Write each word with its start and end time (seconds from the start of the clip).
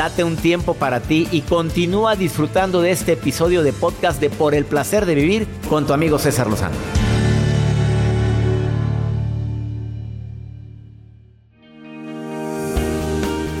Date 0.00 0.24
un 0.24 0.36
tiempo 0.36 0.72
para 0.72 1.00
ti 1.00 1.28
y 1.30 1.42
continúa 1.42 2.16
disfrutando 2.16 2.80
de 2.80 2.90
este 2.90 3.12
episodio 3.12 3.62
de 3.62 3.74
podcast 3.74 4.18
de 4.18 4.30
Por 4.30 4.54
el 4.54 4.64
placer 4.64 5.04
de 5.04 5.14
vivir 5.14 5.46
con 5.68 5.86
tu 5.86 5.92
amigo 5.92 6.18
César 6.18 6.46
Lozano. 6.46 6.74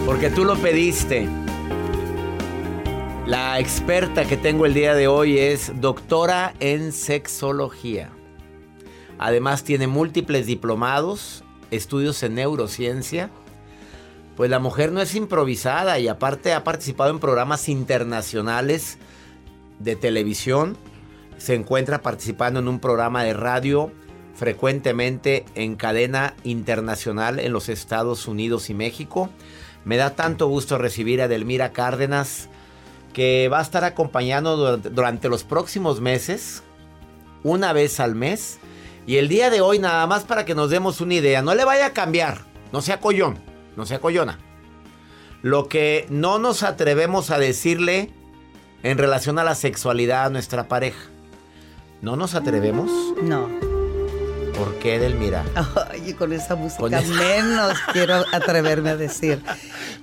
Porque 0.06 0.30
tú 0.30 0.46
lo 0.46 0.56
pediste. 0.56 1.28
La 3.26 3.60
experta 3.60 4.24
que 4.24 4.38
tengo 4.38 4.64
el 4.64 4.72
día 4.72 4.94
de 4.94 5.08
hoy 5.08 5.36
es 5.36 5.78
doctora 5.78 6.54
en 6.58 6.92
sexología. 6.92 8.08
Además 9.18 9.62
tiene 9.62 9.88
múltiples 9.88 10.46
diplomados, 10.46 11.44
estudios 11.70 12.22
en 12.22 12.36
neurociencia 12.36 13.28
pues 14.40 14.48
la 14.48 14.58
mujer 14.58 14.90
no 14.90 15.02
es 15.02 15.14
improvisada 15.16 15.98
y 15.98 16.08
aparte 16.08 16.54
ha 16.54 16.64
participado 16.64 17.10
en 17.10 17.18
programas 17.18 17.68
internacionales 17.68 18.96
de 19.80 19.96
televisión. 19.96 20.78
Se 21.36 21.54
encuentra 21.54 22.00
participando 22.00 22.58
en 22.58 22.66
un 22.66 22.80
programa 22.80 23.22
de 23.22 23.34
radio 23.34 23.92
frecuentemente 24.34 25.44
en 25.56 25.76
cadena 25.76 26.36
internacional 26.42 27.38
en 27.38 27.52
los 27.52 27.68
Estados 27.68 28.26
Unidos 28.26 28.70
y 28.70 28.74
México. 28.74 29.28
Me 29.84 29.98
da 29.98 30.16
tanto 30.16 30.46
gusto 30.46 30.78
recibir 30.78 31.20
a 31.20 31.28
Delmira 31.28 31.72
Cárdenas, 31.72 32.48
que 33.12 33.50
va 33.50 33.58
a 33.58 33.62
estar 33.62 33.84
acompañando 33.84 34.78
durante 34.78 35.28
los 35.28 35.44
próximos 35.44 36.00
meses, 36.00 36.62
una 37.42 37.74
vez 37.74 38.00
al 38.00 38.14
mes. 38.14 38.58
Y 39.06 39.16
el 39.16 39.28
día 39.28 39.50
de 39.50 39.60
hoy, 39.60 39.80
nada 39.80 40.06
más 40.06 40.24
para 40.24 40.46
que 40.46 40.54
nos 40.54 40.70
demos 40.70 41.02
una 41.02 41.12
idea, 41.12 41.42
no 41.42 41.54
le 41.54 41.66
vaya 41.66 41.84
a 41.84 41.92
cambiar, 41.92 42.46
no 42.72 42.80
sea 42.80 43.00
collón 43.00 43.49
no 43.76 43.86
sea 43.86 44.00
coyona. 44.00 44.38
Lo 45.42 45.68
que 45.68 46.06
no 46.10 46.38
nos 46.38 46.62
atrevemos 46.62 47.30
a 47.30 47.38
decirle 47.38 48.10
en 48.82 48.98
relación 48.98 49.38
a 49.38 49.44
la 49.44 49.54
sexualidad 49.54 50.26
a 50.26 50.30
nuestra 50.30 50.68
pareja. 50.68 51.08
¿No 52.02 52.16
nos 52.16 52.34
atrevemos? 52.34 52.90
No. 53.22 53.48
¿Por 54.56 54.74
qué, 54.74 54.98
Delmira? 54.98 55.44
Ay, 55.90 56.12
con 56.12 56.32
esa 56.34 56.54
música 56.54 57.00
menos 57.00 57.78
quiero 57.92 58.24
atreverme 58.32 58.90
a 58.90 58.96
decir. 58.96 59.42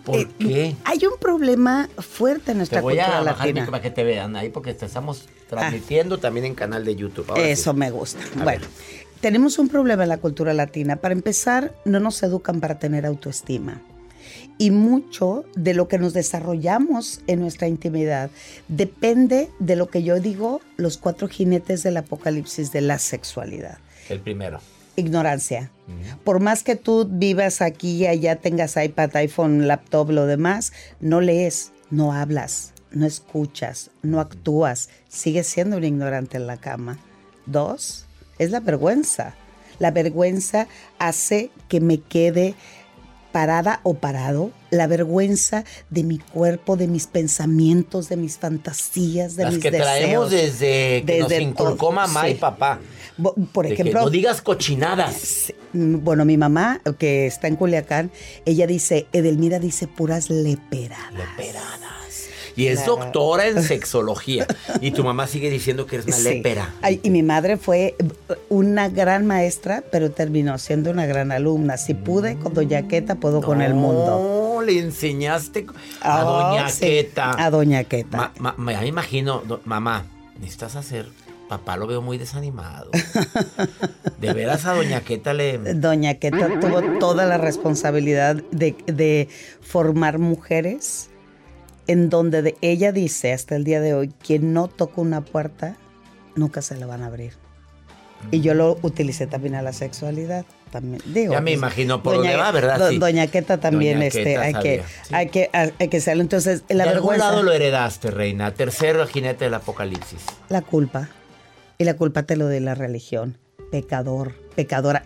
¿Por 0.04 0.16
eh, 0.16 0.28
qué? 0.40 0.76
Hay 0.84 1.06
un 1.06 1.20
problema 1.20 1.90
fuerte 2.00 2.52
en 2.52 2.58
nuestra 2.58 2.80
te 2.80 2.82
voy 2.82 2.98
a 2.98 3.22
bajar 3.22 3.54
para 3.66 3.82
que 3.82 3.92
te 3.92 4.04
vean 4.04 4.36
ahí 4.36 4.50
porque 4.50 4.74
te 4.74 4.88
estamos 4.88 5.28
transmitiendo 5.48 6.16
ah. 6.16 6.20
también 6.20 6.48
en 6.48 6.56
canal 6.56 6.86
de 6.86 6.96
YouTube. 6.96 7.32
Eso 7.36 7.74
me 7.76 7.92
gusta. 7.92 8.20
bueno, 8.44 8.66
tenemos 9.22 9.60
un 9.60 9.70
problema 9.70 10.04
en 10.04 10.10
la 10.10 10.18
cultura 10.18 10.54
latina. 10.54 10.98
Para 10.98 11.14
empezar, 11.14 11.74
no 11.86 12.00
nos 12.00 12.22
educan 12.24 12.60
para 12.60 12.80
tener 12.80 13.06
autoestima. 13.06 13.82
Y 14.58 14.72
mucho 14.72 15.46
de 15.56 15.74
lo 15.74 15.88
que 15.88 16.00
nos 16.00 16.14
desarrollamos 16.14 17.22
en 17.28 17.40
nuestra 17.40 17.68
intimidad 17.68 18.32
depende 18.68 19.50
de 19.60 19.76
lo 19.76 19.88
que 19.90 20.04
yo 20.04 20.20
digo, 20.20 20.62
los 20.78 20.98
cuatro 20.98 21.28
jinetes 21.28 21.84
del 21.84 21.98
apocalipsis 21.98 22.72
de 22.72 22.82
la 22.82 22.98
sexualidad. 22.98 23.78
El 24.10 24.20
primero. 24.20 24.60
Ignorancia. 24.96 25.70
Por 26.24 26.40
más 26.40 26.64
que 26.64 26.76
tú 26.76 27.08
vivas 27.08 27.62
aquí 27.62 27.98
y 27.98 28.08
allá, 28.08 28.38
tengas 28.38 28.76
iPad, 28.78 29.16
iPhone, 29.18 29.68
laptop, 29.68 30.10
lo 30.10 30.26
demás, 30.26 30.74
no 31.00 31.22
lees, 31.22 31.72
no 31.92 32.14
hablas, 32.14 32.74
no 32.92 33.06
escuchas, 33.06 33.92
no 34.02 34.20
actúas, 34.20 34.90
sigues 35.08 35.46
siendo 35.46 35.78
un 35.78 35.84
ignorante 35.84 36.38
en 36.38 36.48
la 36.48 36.58
cama. 36.58 36.98
Dos, 37.46 38.07
es 38.40 38.52
la 38.52 38.60
vergüenza. 38.60 39.36
La 39.80 39.92
vergüenza 39.92 40.68
hace 40.98 41.52
que 41.68 41.80
me 41.80 42.00
quede 42.00 42.56
parada 43.32 43.82
o 43.84 43.94
parado, 43.94 44.52
la 44.72 44.88
vergüenza 44.88 45.64
de 45.92 46.04
mi 46.04 46.18
cuerpo, 46.18 46.76
de 46.76 46.88
mis 46.88 47.06
pensamientos, 47.06 48.10
de 48.10 48.18
mis 48.18 48.40
fantasías, 48.40 49.36
de 49.36 49.44
Las 49.44 49.54
mis 49.54 49.62
que 49.62 49.70
traemos 49.70 50.32
desde 50.32 51.04
que 51.06 51.20
nos 51.20 51.32
inculcó 51.32 51.92
mamá 51.92 52.30
y 52.30 52.34
papá. 52.34 52.80
Por 53.52 53.68
ejemplo, 53.68 54.02
no 54.02 54.10
digas 54.10 54.42
cochinadas. 54.42 55.54
Bueno, 55.74 56.26
mi 56.26 56.38
mamá, 56.38 56.82
que 56.98 57.28
está 57.28 57.48
en 57.48 57.58
Culiacán, 57.58 58.12
ella 58.46 58.66
dice, 58.66 59.06
Edelmira 59.14 59.60
dice 59.60 59.88
puras 59.88 60.30
leperadas. 60.32 61.14
Leperadas. 61.14 62.07
Y 62.58 62.68
es 62.68 62.86
doctora 62.86 63.48
en 63.48 63.62
sexología. 63.62 64.48
y 64.82 64.92
tu 64.92 65.04
mamá 65.04 65.28
sigue 65.28 65.52
diciendo 65.52 65.86
que 65.86 65.98
eres 65.98 66.08
una 66.08 66.18
lépera. 66.18 66.74
y 67.04 67.10
mi 67.12 67.22
madre 67.22 67.58
fue 67.58 67.96
una 68.50 68.90
gran 68.90 69.28
maestra, 69.28 69.84
pero 69.92 70.12
terminó 70.12 70.58
siendo 70.58 70.90
una 70.90 71.06
gran 71.06 71.32
alumna. 71.32 71.78
Si 71.78 71.94
pude 71.94 72.38
con 72.38 72.56
Doña 72.56 72.88
Queta, 72.88 73.16
puedo 73.16 73.42
con 73.42 73.62
el 73.62 73.76
mundo. 73.76 74.56
No, 74.56 74.62
le 74.64 74.80
enseñaste 74.80 75.68
a 76.02 76.26
oh, 76.26 76.50
Doña 76.50 76.68
Queta. 76.72 77.46
A 77.46 77.52
Doña 77.52 77.84
Queta. 77.84 78.34
me 78.58 78.88
imagino, 78.88 79.44
mamá, 79.64 80.06
necesitas 80.40 80.76
hacer 80.76 81.06
papá 81.48 81.78
lo 81.78 81.88
veo 81.88 82.02
muy 82.02 82.18
desanimado. 82.18 82.92
De 84.20 84.34
veras 84.34 84.66
a 84.66 84.74
Doña 84.74 85.00
Queta 85.02 85.34
le... 85.34 85.58
Doña 85.76 86.16
Queta 86.16 86.60
tuvo 86.60 86.82
toda 87.00 87.26
la 87.26 87.38
responsabilidad 87.38 88.36
de, 88.52 88.76
de 88.86 89.30
formar 89.62 90.20
mujeres 90.20 91.10
en 91.88 92.10
donde 92.10 92.56
ella 92.62 92.92
dice 92.92 93.34
hasta 93.34 93.56
el 93.56 93.64
día 93.64 93.82
de 93.82 93.94
hoy, 93.94 94.14
quien 94.24 94.54
no 94.54 94.68
toca 94.68 95.02
una 95.02 95.22
puerta, 95.22 95.78
nunca 96.36 96.62
se 96.62 96.76
la 96.76 96.86
van 96.86 97.04
a 97.04 97.08
abrir. 97.08 97.34
Y 98.32 98.42
yo 98.42 98.54
lo 98.54 98.78
utilicé 98.82 99.28
también 99.28 99.56
a 99.56 99.62
la 99.62 99.74
sexualidad. 99.74 100.46
También, 100.72 101.02
digo, 101.06 101.32
ya 101.32 101.40
me 101.40 101.52
pues, 101.52 101.58
imagino 101.58 102.04
por 102.04 102.16
dónde 102.16 102.36
va, 102.36 102.52
¿verdad? 102.52 102.92
Doña 103.00 103.28
Queta 103.28 103.58
también, 103.58 104.02
este, 104.02 104.38
hay, 104.38 104.54
que, 104.54 104.84
hay, 105.12 105.30
que, 105.30 105.50
hay 105.54 105.88
que. 105.88 106.04
Entonces, 106.06 106.64
la 106.68 106.84
¿De 106.84 106.90
algún 106.90 107.18
lado 107.18 107.42
lo 107.42 107.54
heredaste, 107.54 108.12
reina? 108.12 108.54
Tercero 108.54 109.08
jinete 109.08 109.46
del 109.46 109.54
apocalipsis. 109.54 110.20
La 110.50 110.62
culpa. 110.62 111.10
Y 111.78 111.86
la 111.86 111.94
culpa 111.94 112.24
te 112.24 112.36
lo 112.36 112.48
de 112.48 112.60
la 112.60 112.76
religión. 112.76 113.38
Pecador, 113.72 114.34
pecadora 114.56 115.04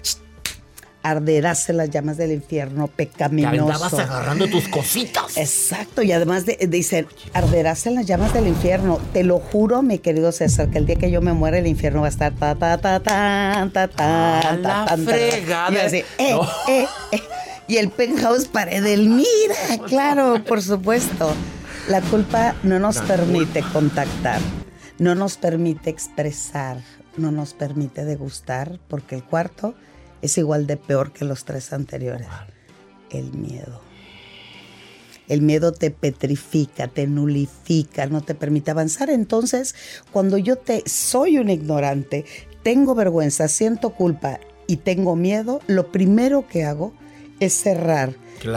arderás 1.03 1.69
en 1.69 1.77
las 1.77 1.89
llamas 1.89 2.17
del 2.17 2.31
infierno 2.31 2.87
pecaminoso. 2.87 3.71
Andabas 3.71 3.93
agarrando 3.93 4.47
tus 4.47 4.67
cositas. 4.67 5.37
Exacto, 5.37 6.01
y 6.01 6.11
además 6.11 6.45
de, 6.45 6.57
dicen, 6.69 7.07
arderás 7.33 7.85
en 7.87 7.95
las 7.95 8.05
llamas 8.05 8.33
del 8.33 8.47
infierno. 8.47 8.99
Te 9.13 9.23
lo 9.23 9.39
juro, 9.39 9.81
mi 9.81 9.99
querido 9.99 10.31
César, 10.31 10.69
que 10.69 10.77
el 10.77 10.85
día 10.85 10.95
que 10.95 11.11
yo 11.11 11.21
me 11.21 11.33
muera 11.33 11.57
el 11.57 11.67
infierno 11.67 12.01
va 12.01 12.07
a 12.07 12.09
estar 12.09 12.33
ta 12.33 12.55
ta 12.55 12.77
ta 12.77 12.99
ta 12.99 13.69
ta 13.71 13.87
ta 13.87 14.57
la 14.57 14.97
fregada. 14.97 15.71
Y 15.71 15.77
así, 15.77 15.97
eh, 16.17 16.37
eh, 16.67 16.85
eh. 17.11 17.21
Y 17.67 17.77
el 17.77 17.89
penthouse 17.89 18.47
pared 18.47 18.83
del 18.83 19.09
mira, 19.09 19.87
claro, 19.87 20.43
por 20.43 20.61
supuesto. 20.61 21.33
La 21.87 22.01
culpa 22.01 22.55
no 22.63 22.79
nos 22.79 22.99
permite 22.99 23.63
contactar, 23.73 24.39
no 24.99 25.15
nos 25.15 25.37
permite 25.37 25.89
expresar, 25.89 26.77
no 27.17 27.31
nos 27.31 27.53
permite 27.53 28.05
degustar, 28.05 28.79
porque 28.87 29.15
el 29.15 29.23
cuarto 29.23 29.73
es 30.21 30.37
igual 30.37 30.67
de 30.67 30.77
peor 30.77 31.11
que 31.11 31.25
los 31.25 31.45
tres 31.45 31.73
anteriores. 31.73 32.27
El 33.09 33.33
miedo. 33.33 33.81
El 35.27 35.41
miedo 35.41 35.71
te 35.71 35.91
petrifica, 35.91 36.87
te 36.87 37.07
nulifica, 37.07 38.05
no 38.05 38.21
te 38.21 38.35
permite 38.35 38.71
avanzar. 38.71 39.09
Entonces, 39.09 39.75
cuando 40.11 40.37
yo 40.37 40.57
te 40.57 40.83
soy 40.87 41.37
un 41.37 41.49
ignorante, 41.49 42.25
tengo 42.63 42.95
vergüenza, 42.95 43.47
siento 43.47 43.91
culpa 43.91 44.39
y 44.67 44.77
tengo 44.77 45.15
miedo, 45.15 45.61
lo 45.67 45.91
primero 45.91 46.47
que 46.47 46.63
hago 46.63 46.93
es 47.39 47.53
cerrar 47.53 48.13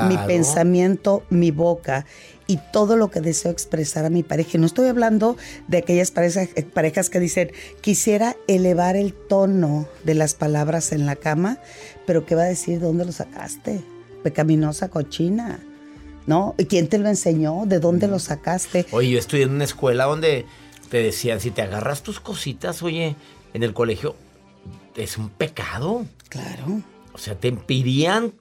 mi 0.09 0.17
pensamiento, 0.27 1.25
mi 1.31 1.51
boca 1.51 2.07
y 2.47 2.59
todo 2.73 2.97
lo 2.97 3.11
que 3.11 3.21
deseo 3.21 3.51
expresar 3.51 4.05
a 4.05 4.11
mi 4.11 4.23
pareja. 4.23 4.59
no 4.59 4.67
estoy 4.67 4.89
hablando 4.89 5.37
de 5.69 5.79
aquellas 5.79 6.11
parejas, 6.11 6.49
eh, 6.55 6.63
parejas 6.63 7.11
que 7.11 7.21
dicen, 7.21 7.53
quisiera 7.81 8.37
elevar 8.49 8.97
el 8.97 9.13
tono 9.13 9.89
de 10.05 10.15
las 10.15 10.35
palabras 10.35 10.93
en 10.93 11.07
la 11.07 11.17
cama, 11.17 11.59
pero 12.07 12.27
¿qué 12.27 12.35
va 12.35 12.43
a 12.43 12.47
decir? 12.47 12.81
¿De 12.81 12.87
dónde 12.87 13.05
lo 13.05 13.13
sacaste? 13.13 13.81
Pecaminosa 14.23 14.89
cochina. 14.89 15.61
¿No? 16.27 16.55
¿Y 16.57 16.65
quién 16.65 16.89
te 16.89 16.97
lo 16.97 17.11
enseñó? 17.11 17.67
¿De 17.67 17.81
dónde 17.81 18.09
lo 18.09 18.19
sacaste? 18.19 18.87
Oye, 18.93 19.11
yo 19.11 19.19
estudié 19.19 19.45
en 19.45 19.51
una 19.51 19.65
escuela 19.65 20.05
donde 20.05 20.47
te 20.89 21.03
decían, 21.03 21.39
si 21.39 21.51
te 21.51 21.61
agarras 21.61 22.03
tus 22.03 22.19
cositas, 22.19 22.83
oye, 22.83 23.15
en 23.53 23.63
el 23.63 23.75
colegio, 23.75 24.17
es 24.97 25.19
un 25.19 25.29
pecado. 25.29 26.07
Claro. 26.31 26.83
O 27.15 27.19
sea, 27.19 27.39
te 27.39 27.47
impidían 27.47 28.35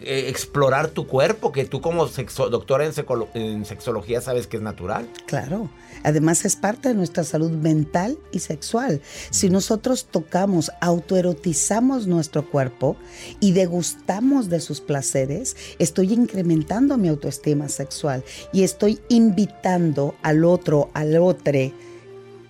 eh, 0.00 0.24
explorar 0.28 0.88
tu 0.88 1.06
cuerpo, 1.06 1.52
que 1.52 1.64
tú 1.64 1.80
como 1.80 2.04
doctora 2.06 2.84
en, 2.84 3.64
sexología 3.64 4.20
sabes 4.20 4.48
que 4.48 4.56
es 4.56 4.62
natural. 4.62 5.08
Claro. 5.26 5.70
Además 6.02 6.44
es 6.44 6.56
parte 6.56 6.88
de 6.88 6.94
nuestra 6.96 7.22
salud 7.22 7.52
mental 7.52 8.18
y 8.32 8.40
sexual. 8.40 9.00
Si 9.30 9.50
nosotros 9.50 10.08
tocamos, 10.10 10.72
autoerotizamos 10.80 12.08
nuestro 12.08 12.50
cuerpo 12.50 12.96
y 13.38 13.52
degustamos 13.52 14.48
de 14.48 14.60
sus 14.60 14.80
placeres, 14.80 15.56
estoy 15.78 16.12
incrementando 16.12 16.98
mi 16.98 17.06
autoestima 17.06 17.68
sexual 17.68 18.24
y 18.52 18.64
estoy 18.64 18.98
invitando 19.08 20.16
al 20.22 20.44
otro, 20.44 20.90
al 20.92 21.16
otro, 21.16 21.52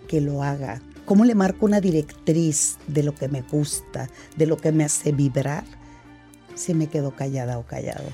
que 0.09 0.20
lo 0.23 0.43
haga 0.43 0.81
¿Cómo 1.08 1.25
le 1.25 1.34
marco 1.34 1.64
una 1.64 1.81
directriz 1.81 2.76
de 2.87 3.02
lo 3.02 3.14
que 3.14 3.28
me 3.28 3.40
gusta, 3.40 4.10
de 4.37 4.44
lo 4.44 4.58
que 4.58 4.72
me 4.72 4.84
hace 4.84 5.10
vibrar? 5.10 5.64
Si 6.55 6.75
me 6.75 6.88
quedo 6.88 7.12
callada 7.12 7.56
o 7.56 7.64
callado. 7.64 8.05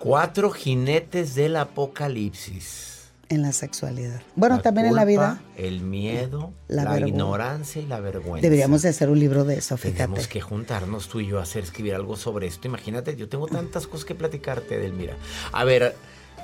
Cuatro 0.00 0.50
jinetes 0.50 1.36
del 1.36 1.54
apocalipsis. 1.54 3.12
En 3.28 3.42
la 3.42 3.52
sexualidad. 3.52 4.20
Bueno, 4.34 4.56
La 4.56 4.62
también 4.62 4.88
en 4.88 4.96
la 4.96 5.04
vida. 5.04 5.40
El 5.56 5.82
miedo, 5.82 6.52
La 6.66 6.98
ignorancia 6.98 7.80
y 7.80 7.86
la 7.86 8.00
vergüenza. 8.00 8.42
Deberíamos 8.42 8.82
de 8.82 8.88
hacer 8.88 9.10
un 9.10 9.20
libro 9.20 9.44
de 9.44 9.58
eso, 9.58 9.76
fíjate. 9.76 9.98
Tenemos 9.98 10.26
que 10.26 10.40
juntarnos 10.40 11.08
tú 11.08 11.20
y 11.20 11.28
yo 11.28 11.38
a 11.38 11.44
hacer 11.44 11.62
escribir 11.62 11.94
algo 11.94 12.16
sobre 12.16 12.48
esto. 12.48 12.66
Imagínate, 12.66 13.14
yo 13.14 13.28
tengo 13.28 13.46
tantas 13.46 13.86
cosas 13.86 14.04
que 14.04 14.16
platicarte, 14.16 14.74
Edelmira. 14.74 15.14
A 15.52 15.62
ver, 15.62 15.94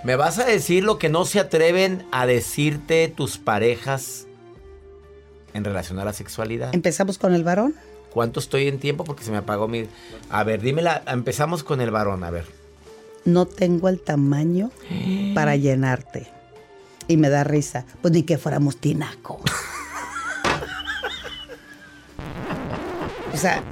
¿me 0.05 0.15
vas 0.15 0.39
a 0.39 0.45
decir 0.45 0.85
lo 0.85 1.01
que 1.01 1.09
no 1.09 1.25
se 1.25 1.41
atreven 1.41 2.07
a 2.13 2.27
decirte 2.27 3.09
tus 3.09 3.39
parejas 3.39 4.26
en 5.57 5.65
relación 5.65 5.99
a 5.99 6.05
la 6.05 6.13
sexualidad? 6.13 6.75
Empezamos 6.75 7.19
con 7.19 7.35
el 7.35 7.43
varón. 7.45 7.75
¿Cuánto 8.11 8.41
estoy 8.41 8.69
en 8.69 8.79
tiempo? 8.79 9.05
Porque 9.05 9.25
se 9.25 9.31
me 9.31 9.37
apagó 9.39 9.69
mi... 9.69 9.87
A 10.31 10.45
ver, 10.45 10.61
dímela. 10.63 11.03
Empezamos 11.07 11.63
con 11.65 11.81
el 11.81 11.91
varón, 11.91 12.25
a 12.25 12.31
ver. 12.31 12.47
No 13.25 13.47
tengo 13.47 13.89
el 13.89 14.01
tamaño 14.01 14.71
para 15.35 15.57
llenarte. 15.57 16.29
Y 17.09 17.17
me 17.19 17.29
da 17.29 17.45
risa. 17.45 17.85
Pues 18.03 18.13
ni 18.15 18.23
que 18.23 18.39
fuéramos 18.39 18.79
tinaco. 18.79 19.41
o 23.33 23.37
sea, 23.37 23.63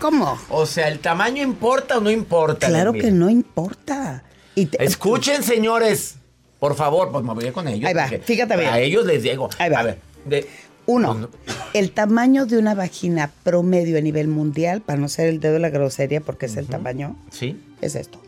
¿cómo? 0.00 0.38
O 0.48 0.66
sea, 0.66 0.88
¿el 0.88 0.98
tamaño 0.98 1.42
importa 1.42 1.98
o 1.98 2.00
no 2.00 2.10
importa? 2.10 2.66
Claro 2.68 2.92
que 2.92 3.10
no 3.10 3.30
importa. 3.30 4.22
Y 4.54 4.66
te- 4.66 4.82
Escuchen, 4.84 5.42
señores. 5.42 6.16
Por 6.58 6.74
favor, 6.74 7.10
pues 7.12 7.24
me 7.24 7.34
voy 7.34 7.50
con 7.50 7.68
ellos. 7.68 7.86
Ahí 7.88 7.94
va, 7.94 8.06
fíjate 8.08 8.56
bien. 8.56 8.70
A 8.70 8.78
ellos 8.78 9.04
les 9.04 9.22
digo. 9.22 9.48
Ahí 9.58 9.70
va. 9.70 9.80
A 9.80 9.82
ver, 9.82 9.98
de- 10.24 10.48
Uno, 10.86 11.14
no- 11.14 11.28
el 11.72 11.90
tamaño 11.92 12.46
de 12.46 12.58
una 12.58 12.74
vagina 12.74 13.30
promedio 13.42 13.98
a 13.98 14.00
nivel 14.00 14.28
mundial, 14.28 14.80
para 14.82 14.98
no 15.00 15.08
ser 15.08 15.28
el 15.28 15.40
dedo 15.40 15.54
de 15.54 15.60
la 15.60 15.70
grosería, 15.70 16.20
porque 16.20 16.46
es 16.46 16.56
el 16.56 16.66
tamaño, 16.66 17.16
Sí. 17.30 17.60
es 17.80 17.94
esto. 17.94 18.20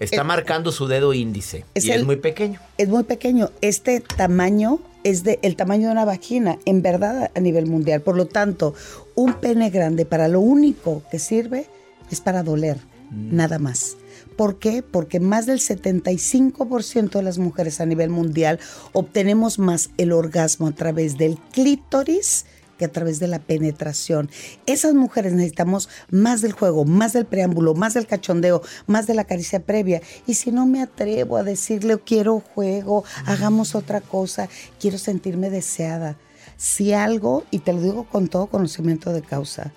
Está 0.00 0.22
El- 0.22 0.26
marcando 0.28 0.70
su 0.72 0.86
dedo 0.86 1.12
índice. 1.12 1.64
Es 1.74 1.84
y 1.84 1.90
es 1.92 2.04
muy 2.04 2.16
pequeño. 2.16 2.60
Es 2.78 2.88
muy 2.88 3.02
pequeño. 3.02 3.50
Este 3.60 4.00
tamaño 4.00 4.78
es 5.04 5.24
de 5.24 5.38
el 5.42 5.56
tamaño 5.56 5.86
de 5.88 5.92
una 5.92 6.04
vagina, 6.04 6.58
en 6.64 6.82
verdad, 6.82 7.30
a 7.34 7.40
nivel 7.40 7.66
mundial. 7.66 8.00
Por 8.00 8.16
lo 8.16 8.26
tanto, 8.26 8.74
un 9.16 9.34
pene 9.34 9.70
grande 9.70 10.04
para 10.04 10.28
lo 10.28 10.40
único 10.40 11.02
que 11.10 11.18
sirve 11.18 11.66
es 12.10 12.20
para 12.20 12.42
doler, 12.44 12.78
nada 13.10 13.58
más. 13.58 13.96
¿Por 14.38 14.60
qué? 14.60 14.84
Porque 14.84 15.18
más 15.18 15.46
del 15.46 15.58
75% 15.58 17.10
de 17.10 17.22
las 17.24 17.38
mujeres 17.38 17.80
a 17.80 17.86
nivel 17.86 18.08
mundial 18.08 18.60
obtenemos 18.92 19.58
más 19.58 19.90
el 19.96 20.12
orgasmo 20.12 20.68
a 20.68 20.72
través 20.76 21.18
del 21.18 21.38
clítoris 21.50 22.46
que 22.78 22.84
a 22.84 22.92
través 22.92 23.18
de 23.18 23.26
la 23.26 23.40
penetración. 23.40 24.30
Esas 24.66 24.94
mujeres 24.94 25.32
necesitamos 25.32 25.88
más 26.12 26.40
del 26.40 26.52
juego, 26.52 26.84
más 26.84 27.14
del 27.14 27.26
preámbulo, 27.26 27.74
más 27.74 27.94
del 27.94 28.06
cachondeo, 28.06 28.62
más 28.86 29.08
de 29.08 29.14
la 29.14 29.24
caricia 29.24 29.58
previa. 29.58 30.02
Y 30.28 30.34
si 30.34 30.52
no 30.52 30.66
me 30.66 30.82
atrevo 30.82 31.36
a 31.36 31.42
decirle 31.42 31.98
quiero 31.98 32.38
juego, 32.38 33.02
hagamos 33.26 33.74
otra 33.74 34.00
cosa, 34.00 34.48
quiero 34.78 34.98
sentirme 34.98 35.50
deseada. 35.50 36.16
Si 36.56 36.92
algo, 36.92 37.42
y 37.50 37.58
te 37.58 37.72
lo 37.72 37.82
digo 37.82 38.04
con 38.04 38.28
todo 38.28 38.46
conocimiento 38.46 39.12
de 39.12 39.22
causa, 39.22 39.72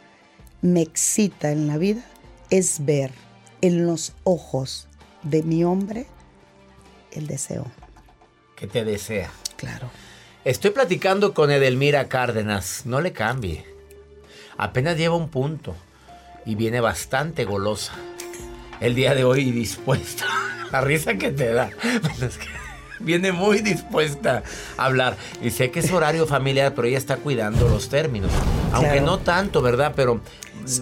me 0.62 0.84
excita 0.84 1.52
en 1.52 1.66
la 1.66 1.80
vida 1.80 2.04
es 2.52 2.86
ver 2.86 3.31
en 3.62 3.86
los 3.86 4.14
ojos 4.24 4.88
de 5.24 5.44
mi 5.44 5.64
hombre 5.64 6.08
el 7.12 7.28
deseo. 7.28 7.66
Que 8.56 8.68
te 8.68 8.84
desea. 8.86 9.30
Claro. 9.58 9.90
Estoy 10.46 10.72
platicando 10.72 11.34
con 11.34 11.52
Edelmira 11.52 12.08
Cárdenas. 12.08 12.84
No 12.86 13.02
le 13.02 13.12
cambie. 13.12 13.66
Apenas 14.58 14.98
lleva 14.98 15.16
un 15.16 15.30
punto. 15.30 15.76
Y 16.46 16.56
viene 16.56 16.80
bastante 16.80 17.46
golosa. 17.46 17.94
El 18.80 18.96
día 18.96 19.14
de 19.14 19.24
hoy 19.24 19.52
dispuesta. 19.52 20.26
La 20.72 20.82
risa 20.82 21.16
que 21.16 21.32
te 21.32 21.52
da. 21.54 21.70
Bueno, 22.02 22.26
es 22.26 22.38
que 22.38 22.48
viene 23.00 23.32
muy 23.32 23.60
dispuesta 23.62 24.42
a 24.78 24.86
hablar. 24.86 25.18
Y 25.42 25.52
sé 25.52 25.70
que 25.72 25.82
es 25.82 25.92
horario 25.92 26.26
familiar, 26.26 26.74
pero 26.76 26.88
ella 26.88 26.98
está 26.98 27.18
cuidando 27.18 27.68
los 27.68 27.90
términos. 27.90 28.32
Aunque 28.74 28.92
Claro. 28.92 29.06
no 29.06 29.20
tanto, 29.20 29.62
¿verdad? 29.62 29.94
Pero. 29.96 30.22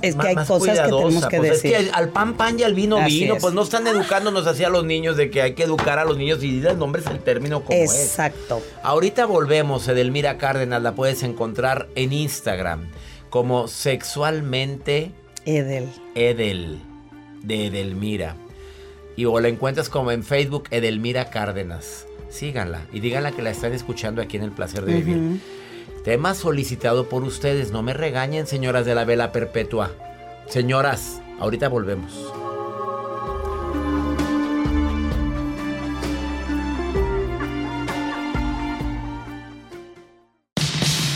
Es 0.01 0.15
que 0.15 0.27
hay 0.27 0.35
cosas 0.35 0.59
que 0.63 0.83
tenemos 0.83 0.89
cuidadosa. 0.89 1.27
que 1.29 1.37
Pues 1.37 1.51
decir. 1.51 1.73
Es 1.75 1.83
que 1.85 1.91
al 1.91 2.09
pan 2.09 2.35
pan 2.35 2.59
y 2.59 2.63
al 2.63 2.73
vino 2.73 2.97
Así 2.97 3.21
vino. 3.21 3.35
es. 3.35 3.41
Pues 3.41 3.53
no 3.53 3.63
están 3.63 3.87
educándonos 3.87 4.47
así 4.47 4.63
a 4.63 4.69
los 4.69 4.83
niños 4.85 5.17
de 5.17 5.29
que 5.29 5.41
hay 5.41 5.53
que 5.53 5.63
educar 5.63 5.99
a 5.99 6.05
los 6.05 6.17
niños 6.17 6.43
y 6.43 6.65
el 6.65 6.77
nombre 6.77 7.01
es 7.01 7.07
el 7.07 7.19
término 7.19 7.63
como 7.63 7.77
es. 7.77 7.93
Exacto. 7.93 8.61
Ahorita 8.83 9.25
volvemos, 9.25 9.87
Edelmira 9.87 10.37
Cárdenas, 10.37 10.81
la 10.81 10.93
puedes 10.95 11.23
encontrar 11.23 11.87
en 11.95 12.13
Instagram 12.13 12.89
como 13.29 13.67
sexualmente 13.67 15.11
Edel. 15.45 15.87
Edel, 16.15 16.79
de 17.43 17.67
Edelmira. 17.67 18.35
Y 19.15 19.25
o 19.25 19.39
la 19.39 19.47
encuentras 19.47 19.89
como 19.89 20.11
en 20.11 20.23
Facebook 20.23 20.65
Edelmira 20.71 21.29
Cárdenas. 21.29 22.05
Síganla 22.29 22.81
y 22.93 22.99
díganla 22.99 23.31
que 23.31 23.41
la 23.41 23.49
están 23.49 23.73
escuchando 23.73 24.21
aquí 24.21 24.37
en 24.37 24.43
El 24.43 24.51
Placer 24.51 24.85
de 24.85 24.93
Vivir. 24.93 25.39
Tema 26.03 26.33
solicitado 26.33 27.09
por 27.09 27.23
ustedes, 27.23 27.71
no 27.71 27.83
me 27.83 27.93
regañen, 27.93 28.47
señoras 28.47 28.85
de 28.85 28.95
la 28.95 29.03
vela 29.03 29.31
perpetua. 29.31 29.91
Señoras, 30.47 31.21
ahorita 31.39 31.67
volvemos. 31.67 32.33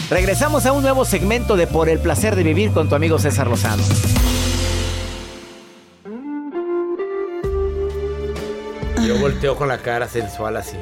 Regresamos 0.10 0.66
a 0.66 0.74
un 0.74 0.84
nuevo 0.84 1.06
segmento 1.06 1.56
de 1.56 1.66
Por 1.66 1.90
el 1.90 2.00
placer 2.00 2.36
de 2.36 2.44
vivir 2.44 2.72
con 2.72 2.90
tu 2.90 2.96
amigo 2.96 3.18
César 3.18 3.48
Lozano. 3.48 3.84
Yo 9.08 9.18
volteo 9.18 9.56
con 9.56 9.70
la 9.70 9.80
cara 9.80 10.08
sensual 10.08 10.58
así. 10.58 10.78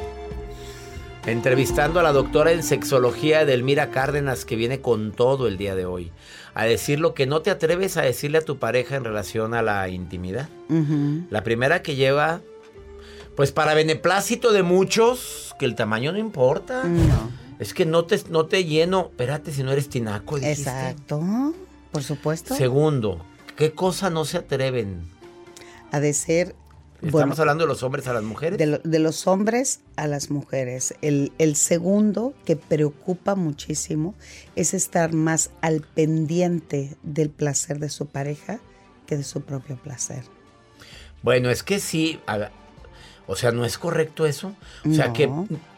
Entrevistando 1.26 2.00
a 2.00 2.04
la 2.04 2.14
doctora 2.14 2.52
en 2.52 2.64
sexología 2.64 3.42
Edelmira 3.42 3.92
Cárdenas, 3.92 4.44
que 4.44 4.56
viene 4.56 4.82
con 4.82 5.12
todo 5.12 5.48
el 5.48 5.58
día 5.58 5.76
de 5.76 5.86
hoy, 5.86 6.12
a 6.56 6.66
decir 6.66 7.00
lo 7.00 7.14
que 7.14 7.28
no 7.28 7.44
te 7.44 7.52
atreves 7.52 7.96
a 7.98 8.02
decirle 8.02 8.40
a 8.40 8.42
tu 8.42 8.58
pareja 8.58 8.96
en 8.96 9.04
relación 9.04 9.54
a 9.54 9.62
la 9.62 9.88
intimidad. 9.90 10.50
La 11.30 11.44
primera 11.44 11.84
que 11.84 11.96
lleva, 11.96 12.42
pues 13.36 13.52
para 13.52 13.76
beneplácito 13.76 14.52
de 14.52 14.64
muchos, 14.64 15.56
que 15.60 15.66
el 15.66 15.76
tamaño 15.76 16.12
no 16.12 16.18
importa. 16.18 16.86
No. 16.86 17.30
Es 17.60 17.76
que 17.76 17.86
no 17.86 18.06
te, 18.06 18.20
no 18.30 18.48
te 18.48 18.66
lleno. 18.66 19.10
Espérate 19.12 19.52
si 19.52 19.62
no 19.62 19.72
eres 19.72 19.90
tinaco, 19.90 20.38
dijiste. 20.38 20.62
Exacto. 20.64 21.22
Por 21.92 22.02
supuesto. 22.02 22.56
Segundo, 22.56 23.24
¿qué 23.56 23.74
cosa 23.74 24.10
no 24.10 24.26
se 24.26 24.38
atreven? 24.38 25.04
Ha 25.92 26.00
de 26.00 26.14
ser. 26.14 26.56
Estamos 27.02 27.12
Bueno, 27.14 27.36
hablando 27.40 27.64
de 27.64 27.68
los 27.68 27.82
hombres 27.84 28.08
a 28.08 28.14
las 28.14 28.22
mujeres. 28.24 28.60
de, 28.60 28.66
lo- 28.68 28.78
de 28.78 29.00
los 29.00 29.26
hombres 29.26 29.80
a 29.96 30.06
las 30.08 30.30
mujeres. 30.30 30.94
El, 31.02 31.32
el 31.40 31.56
segundo 31.56 32.34
que 32.46 32.56
preocupa 32.56 33.34
muchísimo 33.36 34.14
es 34.56 34.74
estar 34.76 35.12
más 35.12 35.50
al 35.62 35.82
pendiente 35.82 36.96
del 37.02 37.32
placer 37.32 37.80
de 37.80 37.90
su 37.90 38.06
pareja 38.06 38.60
que 39.08 39.18
de 39.18 39.24
su 39.24 39.42
propio 39.42 39.78
placer. 39.78 40.24
Bueno, 41.24 41.50
es 41.50 41.64
que 41.64 41.80
sí. 41.80 42.20
a- 42.28 42.50
o 43.28 43.36
sea, 43.36 43.52
¿no 43.52 43.66
es 43.66 43.78
correcto 43.80 44.26
eso? 44.28 44.56
O 44.88 44.94
sea, 44.94 45.08
No. 45.08 45.14
que 45.14 45.30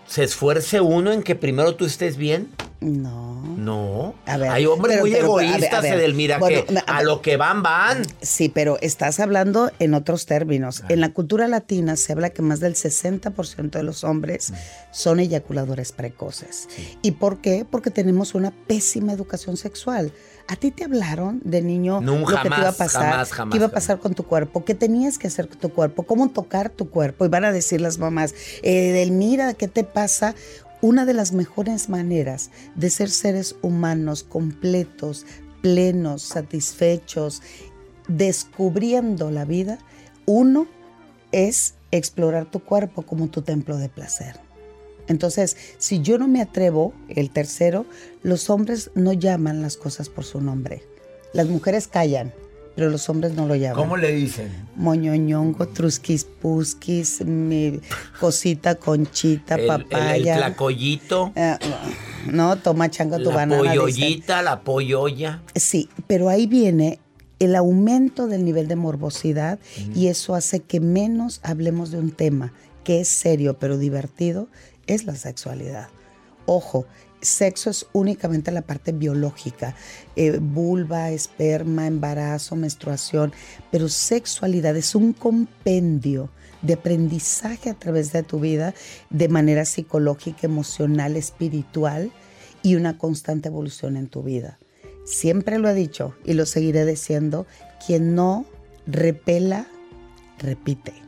se 0.07 0.23
esfuerce 0.23 0.81
uno 0.81 1.11
en 1.13 1.23
que 1.23 1.35
primero 1.35 1.75
tú 1.75 1.85
estés 1.85 2.17
bien. 2.17 2.49
No. 2.83 3.41
No. 3.57 4.15
A 4.25 4.37
ver, 4.37 4.49
Hay 4.49 4.65
hombres 4.65 4.95
pero- 4.95 5.01
muy 5.03 5.11
pero, 5.11 5.33
a 5.33 5.37
ver, 5.37 5.45
egoístas, 5.49 5.73
a 5.79 5.81
ver. 5.81 5.93
Edelmira, 5.93 6.37
Bueno, 6.37 6.65
que 6.65 6.77
a 6.85 7.01
lo 7.03 7.21
que 7.21 7.37
van, 7.37 7.63
van. 7.63 8.03
Sí, 8.21 8.49
pero 8.49 8.77
estás 8.81 9.19
hablando 9.19 9.71
en 9.79 9.93
otros 9.93 10.25
términos. 10.25 10.83
En 10.89 10.99
la 10.99 11.13
cultura 11.13 11.47
latina 11.47 11.95
se 11.95 12.11
habla 12.13 12.31
que 12.31 12.41
más 12.41 12.59
del 12.59 12.75
60% 12.75 13.77
de 13.79 13.83
los 13.83 14.03
hombres 14.03 14.51
Mm. 14.51 14.55
son 14.91 15.19
eyaculadores 15.19 15.91
precoces. 15.91 16.67
¿Y 17.01 17.11
por 17.11 17.39
qué? 17.39 17.65
Porque 17.69 17.89
tenemos 17.91 18.35
una 18.35 18.51
pésima 18.51 19.13
educación 19.13 19.55
sexual. 19.57 20.11
¿A 20.49 20.57
ti 20.57 20.71
te 20.71 20.83
hablaron 20.83 21.39
de 21.45 21.61
niño 21.61 22.01
No, 22.01 22.19
lo 22.19 22.25
que 22.25 22.33
te 22.35 22.47
iba 22.47 22.55
a 22.57 22.59
jamás, 22.59 22.75
pasar? 22.75 23.03
jamás, 23.11 23.31
jamás, 23.31 23.51
¿Qué 23.53 23.57
iba 23.57 23.65
a 23.67 23.69
jamás. 23.69 23.83
pasar 23.83 23.99
con 23.99 24.13
tu 24.13 24.23
cuerpo? 24.23 24.65
¿Qué 24.65 24.75
tenías 24.75 25.17
que 25.17 25.27
hacer 25.27 25.47
con 25.47 25.57
tu 25.57 25.69
cuerpo? 25.69 26.03
¿Cómo 26.03 26.29
tocar 26.31 26.69
tu 26.69 26.89
cuerpo? 26.89 27.23
Y 27.25 27.29
van 27.29 27.45
a 27.45 27.53
decir 27.53 27.79
las 27.79 27.97
mamás, 27.97 28.35
eh, 28.61 28.91
Delmira, 28.91 29.53
¿qué 29.53 29.69
te 29.69 29.85
pasa? 29.85 30.35
Una 30.83 31.05
de 31.05 31.13
las 31.13 31.31
mejores 31.31 31.87
maneras 31.87 32.51
de 32.75 32.89
ser 32.89 33.09
seres 33.09 33.55
humanos 33.61 34.23
completos, 34.23 35.25
plenos, 35.61 36.23
satisfechos, 36.23 37.41
descubriendo 38.09 39.31
la 39.31 39.45
vida, 39.45 39.79
uno 40.25 40.67
es 41.31 41.75
explorar 41.91 42.51
tu 42.51 42.59
cuerpo 42.59 43.03
como 43.03 43.29
tu 43.29 43.43
templo 43.43 43.77
de 43.77 43.87
placer. 43.87 44.41
Entonces, 45.07 45.55
si 45.77 46.01
yo 46.01 46.17
no 46.17 46.27
me 46.27 46.41
atrevo, 46.41 46.93
el 47.07 47.29
tercero, 47.29 47.85
los 48.21 48.49
hombres 48.49 48.91
no 48.93 49.13
llaman 49.13 49.61
las 49.61 49.77
cosas 49.77 50.09
por 50.09 50.25
su 50.25 50.41
nombre. 50.41 50.83
Las 51.31 51.47
mujeres 51.47 51.87
callan, 51.87 52.33
pero 52.75 52.89
los 52.89 53.07
hombres 53.09 53.33
no 53.33 53.45
lo 53.47 53.55
llaman. 53.55 53.75
¿Cómo 53.77 53.97
le 53.97 54.11
dicen? 54.11 54.49
Moñoñongo, 54.75 55.67
trusquis 55.67 56.23
pusquis, 56.25 57.23
mi 57.25 57.79
cosita, 58.19 58.75
conchita, 58.75 59.55
El, 59.55 59.61
el, 59.61 59.69
el 59.71 59.83
papaya. 59.85 60.35
tlacoyito, 60.37 61.31
Ah, 61.35 61.59
no, 62.27 62.55
toma 62.57 62.89
changa 62.89 63.17
tu 63.17 63.29
la 63.29 63.35
banana. 63.35 63.61
dice. 63.61 63.75
polloyita, 63.79 64.41
la 64.41 64.61
polloya. 64.61 65.41
Sí, 65.55 65.89
pero 66.07 66.29
ahí 66.29 66.47
viene 66.47 66.99
el 67.39 67.55
aumento 67.55 68.27
del 68.27 68.45
nivel 68.45 68.67
de 68.67 68.75
morbosidad 68.75 69.59
y 69.93 70.07
eso 70.07 70.33
hace 70.35 70.61
que 70.61 70.79
menos 70.79 71.39
hablemos 71.43 71.91
de 71.91 71.99
un 71.99 72.11
tema 72.11 72.53
que 72.83 73.01
es 73.01 73.07
serio 73.07 73.57
pero 73.59 73.77
divertido, 73.77 74.47
es 74.87 75.05
la 75.05 75.15
sexualidad. 75.15 75.87
Ojo, 76.45 76.85
sexo 77.23 77.69
es 77.69 77.87
únicamente 77.93 78.51
la 78.51 78.61
parte 78.61 78.91
biológica, 78.91 79.75
eh, 80.15 80.37
vulva, 80.39 81.11
esperma, 81.11 81.87
embarazo, 81.87 82.55
menstruación, 82.55 83.33
pero 83.71 83.89
sexualidad 83.89 84.75
es 84.77 84.95
un 84.95 85.13
compendio 85.13 86.29
de 86.61 86.73
aprendizaje 86.73 87.69
a 87.69 87.73
través 87.73 88.11
de 88.13 88.23
tu 88.23 88.39
vida 88.39 88.73
de 89.09 89.27
manera 89.27 89.65
psicológica, 89.65 90.47
emocional, 90.47 91.17
espiritual 91.17 92.11
y 92.61 92.75
una 92.75 92.97
constante 92.97 93.49
evolución 93.49 93.97
en 93.97 94.07
tu 94.07 94.23
vida. 94.23 94.59
Siempre 95.05 95.59
lo 95.59 95.69
he 95.69 95.73
dicho 95.73 96.15
y 96.23 96.33
lo 96.33 96.45
seguiré 96.45 96.85
diciendo, 96.85 97.45
quien 97.85 98.15
no 98.15 98.45
repela, 98.87 99.67
repite. 100.39 101.02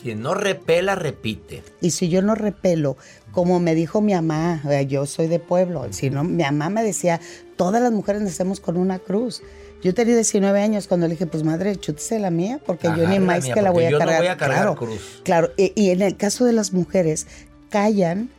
Quien 0.00 0.20
no 0.20 0.34
repela, 0.34 0.94
repite. 0.94 1.62
Y 1.80 1.90
si 1.90 2.08
yo 2.08 2.22
no 2.22 2.34
repelo, 2.34 2.96
como 3.32 3.60
me 3.60 3.74
dijo 3.74 4.00
mi 4.00 4.14
mamá, 4.14 4.62
yo 4.86 5.06
soy 5.06 5.26
de 5.26 5.38
pueblo, 5.38 5.86
si 5.92 6.10
no, 6.10 6.24
mi 6.24 6.42
mamá 6.42 6.70
me 6.70 6.82
decía, 6.82 7.20
todas 7.56 7.82
las 7.82 7.92
mujeres 7.92 8.22
nacemos 8.22 8.60
con 8.60 8.76
una 8.76 8.98
cruz. 8.98 9.42
Yo 9.82 9.94
tenía 9.94 10.14
19 10.14 10.60
años 10.60 10.88
cuando 10.88 11.06
le 11.06 11.12
dije, 11.12 11.26
pues 11.26 11.42
madre, 11.42 11.76
chútese 11.76 12.18
la 12.18 12.30
mía, 12.30 12.60
porque 12.64 12.88
yo 12.96 13.08
ni 13.08 13.18
más 13.18 13.46
que 13.46 13.62
la 13.62 13.70
voy 13.70 13.84
a 13.84 13.90
yo 13.90 13.98
cargar. 13.98 14.16
No 14.16 14.22
voy 14.22 14.28
a 14.28 14.36
cargar 14.36 14.58
claro, 14.58 14.76
cruz. 14.76 15.20
Claro, 15.22 15.50
y, 15.56 15.72
y 15.74 15.90
en 15.90 16.02
el 16.02 16.16
caso 16.16 16.44
de 16.44 16.52
las 16.52 16.72
mujeres, 16.72 17.26
callan 17.70 18.30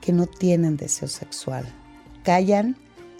que 0.00 0.12
no 0.12 0.26
tienen 0.26 0.76
deseo 0.76 1.08
sexual. 1.08 1.64
Callan 2.22 2.76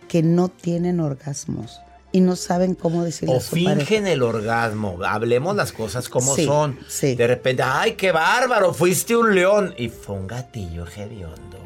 que 0.08 0.22
no 0.22 0.48
tienen 0.48 1.00
orgasmos 1.00 1.80
y 2.12 2.20
no 2.20 2.36
saben 2.36 2.74
cómo 2.74 3.04
decirle 3.04 3.34
o 3.34 3.38
a 3.38 3.40
su 3.40 3.54
fingen 3.56 3.78
pareja. 3.80 4.10
el 4.12 4.22
orgasmo. 4.22 4.98
Hablemos 5.06 5.54
las 5.56 5.72
cosas 5.72 6.08
como 6.08 6.34
Sí, 6.34 6.44
son. 6.46 6.78
sí. 6.88 7.14
De 7.14 7.26
repente, 7.26 7.62
ay, 7.62 7.92
qué 7.92 8.12
bárbaro, 8.12 8.72
fuiste 8.72 9.14
un 9.16 9.34
león. 9.34 9.74
Y 9.76 9.88
fue 9.88 10.14
un 10.16 10.26
gatillo 10.26 10.86
hediondo. 10.86 11.56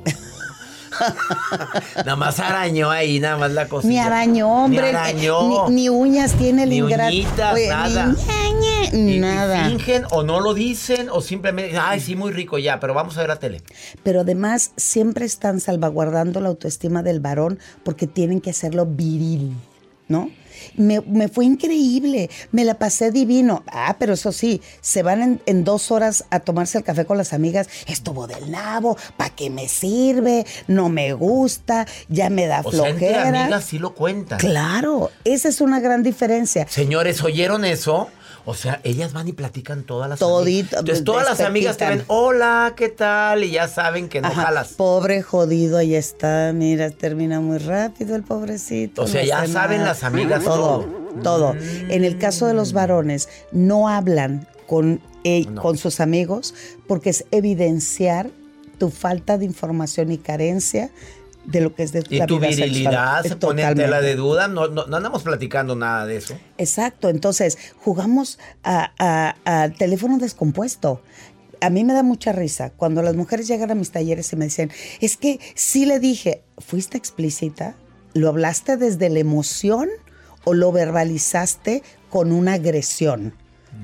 nada 1.96 2.16
más 2.16 2.38
arañó 2.40 2.90
ahí, 2.90 3.20
nada 3.20 3.36
más 3.38 3.52
la 3.52 3.68
cosita. 3.68 3.88
Ni 3.90 3.98
arañó, 3.98 4.64
hombre. 4.64 4.82
Ni 4.82 4.88
arañó. 4.88 5.68
Ni, 5.68 5.74
ni 5.74 5.88
uñas 5.88 6.32
tiene 6.34 6.64
el 6.64 6.70
Ni 6.70 6.76
ingrato. 6.78 7.08
uñitas, 7.14 7.54
Oye, 7.54 7.68
nada. 7.68 8.06
Ni, 8.06 8.14
ña, 8.14 8.90
ña, 8.92 9.20
nada. 9.20 9.68
fingen 9.68 10.04
o 10.10 10.22
no 10.22 10.40
lo 10.40 10.52
dicen 10.52 11.08
o 11.10 11.20
simplemente, 11.20 11.78
ay, 11.78 12.00
sí, 12.00 12.16
muy 12.16 12.32
rico 12.32 12.58
ya, 12.58 12.80
pero 12.80 12.92
vamos 12.92 13.16
a 13.16 13.20
ver 13.20 13.28
la 13.28 13.38
tele. 13.38 13.62
Pero 14.02 14.22
además 14.22 14.72
siempre 14.76 15.24
están 15.26 15.60
salvaguardando 15.60 16.40
la 16.40 16.48
autoestima 16.48 17.02
del 17.02 17.20
varón 17.20 17.58
porque 17.84 18.06
tienen 18.06 18.40
que 18.40 18.50
hacerlo 18.50 18.84
viril, 18.86 19.54
¿no? 20.10 20.30
Me, 20.76 21.00
me 21.00 21.28
fue 21.28 21.46
increíble, 21.46 22.28
me 22.52 22.64
la 22.66 22.74
pasé 22.78 23.10
divino. 23.10 23.64
Ah, 23.66 23.96
pero 23.98 24.12
eso 24.12 24.30
sí, 24.30 24.60
se 24.82 25.02
van 25.02 25.22
en, 25.22 25.42
en 25.46 25.64
dos 25.64 25.90
horas 25.90 26.24
a 26.28 26.40
tomarse 26.40 26.76
el 26.76 26.84
café 26.84 27.06
con 27.06 27.16
las 27.16 27.32
amigas. 27.32 27.68
Estuvo 27.86 28.26
del 28.26 28.50
nabo, 28.50 28.98
¿para 29.16 29.30
qué 29.34 29.48
me 29.48 29.68
sirve? 29.68 30.44
No 30.66 30.90
me 30.90 31.14
gusta, 31.14 31.86
ya 32.10 32.28
me 32.28 32.46
da 32.46 32.60
O 32.62 32.70
sea, 32.72 32.88
entre 32.90 33.08
flojera. 33.08 33.42
amigas 33.44 33.64
sí 33.64 33.78
lo 33.78 33.94
cuentan. 33.94 34.38
Claro, 34.38 35.10
esa 35.24 35.48
es 35.48 35.62
una 35.62 35.80
gran 35.80 36.02
diferencia. 36.02 36.66
Señores, 36.68 37.22
¿oyeron 37.22 37.64
eso? 37.64 38.08
O 38.44 38.54
sea, 38.54 38.80
ellas 38.84 39.12
van 39.12 39.28
y 39.28 39.32
platican 39.32 39.82
todas 39.84 40.08
las 40.08 40.18
Todito, 40.18 40.78
amigas. 40.78 40.80
Entonces, 40.80 41.04
todas 41.04 41.26
las 41.28 41.40
amigas 41.40 41.76
te 41.76 41.88
ven, 41.88 42.04
hola, 42.08 42.74
¿qué 42.76 42.88
tal? 42.88 43.44
Y 43.44 43.50
ya 43.50 43.68
saben 43.68 44.08
que 44.08 44.20
no 44.20 44.28
Ajá, 44.28 44.42
jalas. 44.44 44.68
Pobre 44.74 45.22
jodido, 45.22 45.78
ahí 45.78 45.94
está, 45.94 46.52
mira, 46.54 46.90
termina 46.90 47.40
muy 47.40 47.58
rápido 47.58 48.16
el 48.16 48.22
pobrecito. 48.22 49.02
O 49.02 49.06
sea, 49.06 49.20
no 49.22 49.26
ya 49.28 49.46
saben 49.46 49.78
nada. 49.78 49.90
las 49.90 50.04
amigas 50.04 50.42
todo. 50.44 50.86
Todo. 51.22 51.54
En 51.88 52.04
el 52.04 52.18
caso 52.18 52.46
de 52.46 52.54
los 52.54 52.72
varones, 52.72 53.28
no 53.52 53.88
hablan 53.88 54.46
con, 54.66 55.00
eh, 55.24 55.44
No. 55.48 55.60
con 55.60 55.76
sus 55.76 56.00
amigos 56.00 56.54
porque 56.86 57.10
es 57.10 57.24
evidenciar 57.30 58.30
tu 58.78 58.88
falta 58.90 59.36
de 59.36 59.44
información 59.44 60.10
y 60.12 60.18
carencia 60.18 60.90
de 61.50 61.60
lo 61.60 61.74
que 61.74 61.82
es 61.82 61.92
de 61.92 62.04
Y 62.08 62.18
la 62.18 62.26
tu 62.26 62.38
vida 62.38 62.48
virilidad 62.48 63.22
sexual. 63.22 63.28
se 63.28 63.36
pone 63.36 63.62
en 63.62 63.74
tela 63.74 64.00
de 64.00 64.14
duda. 64.16 64.48
No, 64.48 64.68
no, 64.68 64.86
no 64.86 64.96
andamos 64.96 65.22
platicando 65.22 65.74
nada 65.76 66.06
de 66.06 66.16
eso. 66.16 66.38
Exacto, 66.58 67.08
entonces 67.08 67.58
jugamos 67.78 68.38
a- 68.62 69.34
teléfono 69.78 70.18
descompuesto. 70.18 71.02
A 71.60 71.68
mí 71.68 71.84
me 71.84 71.92
da 71.92 72.02
mucha 72.02 72.32
risa 72.32 72.70
cuando 72.70 73.02
las 73.02 73.16
mujeres 73.16 73.46
llegan 73.46 73.70
a 73.70 73.74
mis 73.74 73.90
talleres 73.90 74.32
y 74.32 74.36
me 74.36 74.46
dicen, 74.46 74.70
es 75.00 75.16
que 75.16 75.40
sí 75.54 75.84
le 75.84 75.98
dije, 76.00 76.42
¿fuiste 76.58 76.96
explícita? 76.96 77.74
¿Lo 78.14 78.28
hablaste 78.28 78.76
desde 78.78 79.10
la 79.10 79.18
emoción 79.18 79.88
o 80.44 80.54
lo 80.54 80.72
verbalizaste 80.72 81.82
con 82.08 82.32
una 82.32 82.54
agresión? 82.54 83.34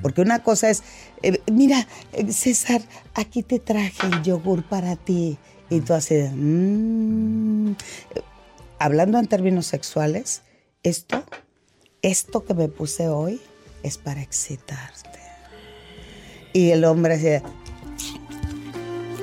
Porque 0.02 0.20
una 0.20 0.42
cosa 0.42 0.68
es, 0.70 0.82
eh, 1.22 1.40
mira, 1.52 1.86
eh, 2.12 2.32
César, 2.32 2.82
aquí 3.14 3.42
te 3.42 3.58
traje 3.60 4.06
el 4.06 4.22
yogur 4.22 4.64
para 4.64 4.96
ti. 4.96 5.38
Y 5.70 5.80
tú 5.80 5.94
así 5.94 6.14
de, 6.14 6.30
"Mm". 6.30 7.72
Eh, 8.14 8.22
Hablando 8.78 9.18
en 9.18 9.26
términos 9.26 9.66
sexuales, 9.66 10.42
esto 10.82 11.24
esto 12.02 12.44
que 12.44 12.54
me 12.54 12.68
puse 12.68 13.08
hoy 13.08 13.40
es 13.82 13.98
para 13.98 14.22
excitarte. 14.22 15.18
Y 16.52 16.70
el 16.70 16.84
hombre 16.84 17.18
de, 17.18 17.42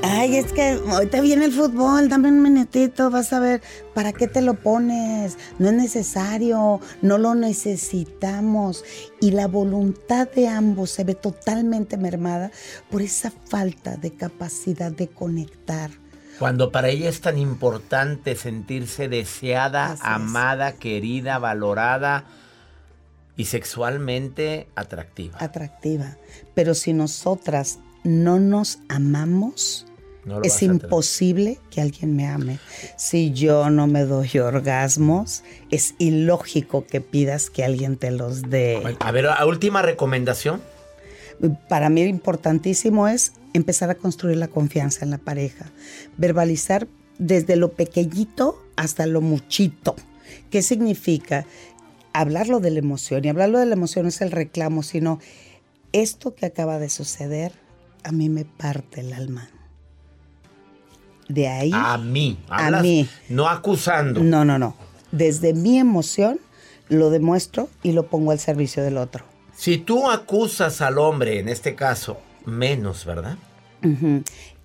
ay, 0.01 0.35
es 0.35 0.51
que 0.51 0.79
ahorita 0.85 1.21
viene 1.21 1.45
el 1.45 1.53
fútbol, 1.53 2.09
dame 2.09 2.27
un 2.27 2.41
minutito, 2.41 3.09
vas 3.09 3.31
a 3.31 3.39
ver, 3.39 3.61
¿para 3.93 4.11
qué 4.11 4.27
te 4.27 4.41
lo 4.41 4.55
pones? 4.55 5.37
No 5.59 5.69
es 5.69 5.75
necesario, 5.75 6.81
no 7.01 7.17
lo 7.17 7.35
necesitamos. 7.35 8.83
Y 9.21 9.31
la 9.31 9.47
voluntad 9.47 10.29
de 10.29 10.49
ambos 10.49 10.91
se 10.91 11.05
ve 11.05 11.15
totalmente 11.15 11.95
mermada 11.95 12.51
por 12.91 13.01
esa 13.01 13.31
falta 13.31 13.95
de 13.95 14.11
capacidad 14.11 14.91
de 14.91 15.07
conectar. 15.07 16.02
Cuando 16.39 16.71
para 16.71 16.89
ella 16.89 17.09
es 17.09 17.21
tan 17.21 17.37
importante 17.37 18.35
sentirse 18.35 19.07
deseada, 19.07 19.85
Así 19.93 20.01
es. 20.01 20.01
amada, 20.03 20.73
querida, 20.73 21.37
valorada 21.39 22.25
y 23.37 23.45
sexualmente 23.45 24.67
atractiva. 24.75 25.37
atractiva. 25.39 26.17
Pero 26.53 26.73
si 26.73 26.93
nosotras 26.93 27.79
no 28.03 28.39
nos 28.39 28.79
amamos, 28.89 29.85
No 30.25 30.41
es 30.41 30.61
imposible 30.63 31.59
que 31.69 31.81
alguien 31.81 32.15
me 32.15 32.27
ame. 32.27 32.57
Si 32.97 33.33
yo 33.33 33.69
no 33.69 33.87
me 33.87 34.05
doy 34.05 34.37
orgasmos, 34.39 35.43
es 35.69 35.95
ilógico 35.97 36.85
que 36.85 37.01
pidas 37.01 37.49
que 37.49 37.63
alguien 37.65 37.97
te 37.97 38.09
los 38.11 38.43
dé. 38.43 38.81
A 38.99 39.11
ver, 39.11 39.27
a 39.27 39.45
última 39.45 39.81
recomendación. 39.81 40.61
Para 41.67 41.89
mí 41.89 42.03
importantísimo 42.03 43.07
es 43.09 43.33
empezar 43.53 43.89
a 43.89 43.95
construir 43.95 44.37
la 44.37 44.47
confianza 44.47 45.05
en 45.05 45.11
la 45.11 45.17
pareja, 45.17 45.71
verbalizar 46.17 46.87
desde 47.17 47.55
lo 47.55 47.73
pequeñito 47.73 48.61
hasta 48.75 49.05
lo 49.05 49.21
muchito. 49.21 49.95
¿Qué 50.49 50.61
significa? 50.61 51.45
Hablarlo 52.13 52.59
de 52.59 52.71
la 52.71 52.79
emoción. 52.79 53.25
Y 53.25 53.29
hablarlo 53.29 53.59
de 53.59 53.65
la 53.65 53.73
emoción 53.73 54.03
no 54.03 54.09
es 54.09 54.21
el 54.21 54.31
reclamo, 54.31 54.83
sino 54.83 55.19
esto 55.91 56.35
que 56.35 56.45
acaba 56.45 56.79
de 56.79 56.89
suceder 56.89 57.53
a 58.03 58.11
mí 58.11 58.29
me 58.29 58.45
parte 58.45 59.01
el 59.01 59.13
alma. 59.13 59.49
De 61.29 61.47
ahí, 61.47 61.71
A 61.73 61.97
mí. 61.97 62.37
A 62.49 62.81
mí. 62.81 63.07
No 63.29 63.47
acusando. 63.47 64.21
no, 64.21 64.43
no, 64.43 64.59
no. 64.59 64.75
Desde 65.11 65.53
mi 65.53 65.79
emoción 65.79 66.39
lo 66.89 67.09
demuestro 67.09 67.69
y 67.81 67.93
lo 67.93 68.07
pongo 68.07 68.31
al 68.31 68.39
servicio 68.39 68.83
del 68.83 68.97
otro. 68.97 69.23
Si 69.55 69.77
tú 69.77 70.09
acusas 70.09 70.81
al 70.81 70.97
hombre, 70.97 71.39
en 71.39 71.47
este 71.47 71.75
caso, 71.75 72.17
menos, 72.45 73.05
¿verdad? 73.05 73.37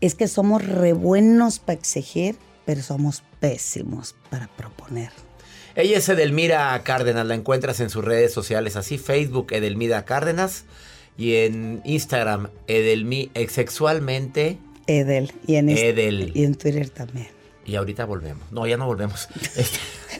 Es 0.01 0.15
que 0.15 0.29
somos 0.29 0.65
re 0.65 0.93
buenos 0.93 1.59
para 1.59 1.79
exigir, 1.79 2.37
pero 2.65 2.83
somos 2.83 3.25
pésimos 3.41 4.15
para 4.31 4.47
proponer. 4.47 5.11
Ella 5.75 5.99
es 5.99 6.09
Edelmira 6.09 6.81
Cárdenas, 6.85 7.27
la 7.27 7.35
encuentras 7.35 7.81
en 7.81 7.91
sus 7.91 8.05
redes 8.05 8.33
sociales, 8.33 8.77
así 8.77 8.99
Facebook 8.99 9.53
Edelmira 9.53 10.05
Cárdenas 10.05 10.65
y 11.17 11.37
en 11.37 11.83
Instagram 11.85 12.49
Edelmi 12.67 13.31
sexualmente 13.49 14.59
Edel. 14.89 15.33
Y 15.47 15.57
en, 15.57 15.69
Edel. 15.69 16.33
y 16.35 16.45
en 16.45 16.55
Twitter 16.55 16.89
también. 16.89 17.29
Y 17.65 17.77
ahorita 17.77 18.07
volvemos. 18.07 18.51
No, 18.51 18.67
ya 18.67 18.77
no 18.77 18.87
volvemos. 18.87 19.29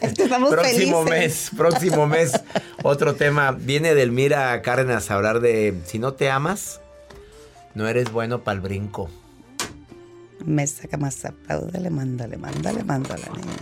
Este, 0.01 0.23
estamos 0.23 0.51
próximo 0.51 1.03
felices. 1.03 1.51
mes, 1.51 1.59
próximo 1.59 2.07
mes, 2.07 2.31
otro 2.85 3.17
tema. 3.17 3.51
Viene 3.51 3.89
Edelmira 3.89 4.63
Cárdenas 4.63 5.11
a 5.11 5.15
hablar 5.15 5.41
de 5.41 5.75
si 5.87 5.99
no 5.99 6.13
te 6.13 6.31
amas, 6.31 6.81
no 7.75 7.87
eres 7.89 8.13
bueno 8.13 8.41
para 8.41 8.57
el 8.57 8.61
brinco. 8.61 9.09
Me 10.45 10.67
saca 10.67 10.97
más 10.97 11.25
apláudale, 11.25 11.91
mándale, 11.91 12.37
mándale, 12.37 12.85
mándale, 12.85 13.25
niña. 13.35 13.57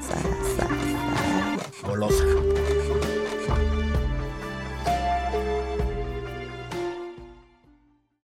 Sa, 0.00 0.14
sa, 0.56 0.68
sa. 0.68 1.88
Golosa. 1.88 2.24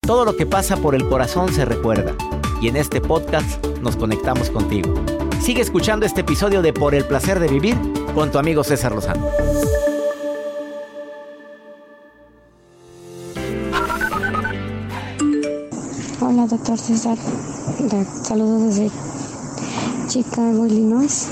Todo 0.01 0.25
lo 0.25 0.37
que 0.37 0.47
pasa 0.47 0.77
por 0.77 0.95
el 0.95 1.09
corazón 1.09 1.53
se 1.53 1.65
recuerda. 1.65 2.15
Y 2.61 2.69
en 2.69 2.77
este 2.77 3.01
podcast 3.01 3.65
nos 3.83 3.97
conectamos 3.97 4.51
contigo. 4.51 4.95
Sigue 5.41 5.63
escuchando 5.63 6.07
este 6.07 6.23
episodio 6.23 6.63
de 6.63 6.73
Por 6.73 6.95
el 6.95 7.05
placer 7.05 7.41
de 7.41 7.49
vivir 7.49 7.77
con 8.15 8.31
tu 8.31 8.39
amigo 8.39 8.65
César 8.65 8.93
Lozano. 8.93 9.29
Doctor 16.49 16.79
César. 16.79 17.17
Saludos 18.23 18.77
desde 18.77 18.91
Chicago, 20.09 20.67
Illinois. 20.67 21.29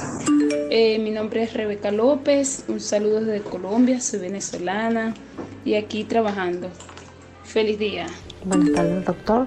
Eh, 0.70 0.98
mi 0.98 1.10
nombre 1.10 1.42
es 1.44 1.52
Rebeca 1.54 1.92
López, 1.92 2.64
un 2.68 2.80
saludo 2.80 3.20
desde 3.20 3.42
Colombia, 3.42 4.00
soy 4.00 4.20
venezolana 4.20 5.14
y 5.64 5.74
aquí 5.74 6.04
trabajando. 6.04 6.68
Feliz 7.44 7.78
día. 7.78 8.06
Buenas 8.44 8.72
tardes, 8.72 9.04
doctor. 9.04 9.46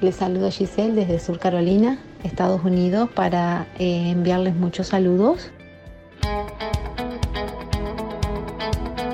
Les 0.00 0.16
saludo 0.16 0.48
a 0.48 0.50
Giselle 0.50 0.94
desde 0.94 1.20
Sur 1.20 1.38
Carolina, 1.38 1.98
Estados 2.24 2.64
Unidos, 2.64 3.10
para 3.14 3.66
eh, 3.78 4.10
enviarles 4.10 4.54
muchos 4.54 4.88
saludos. 4.88 5.50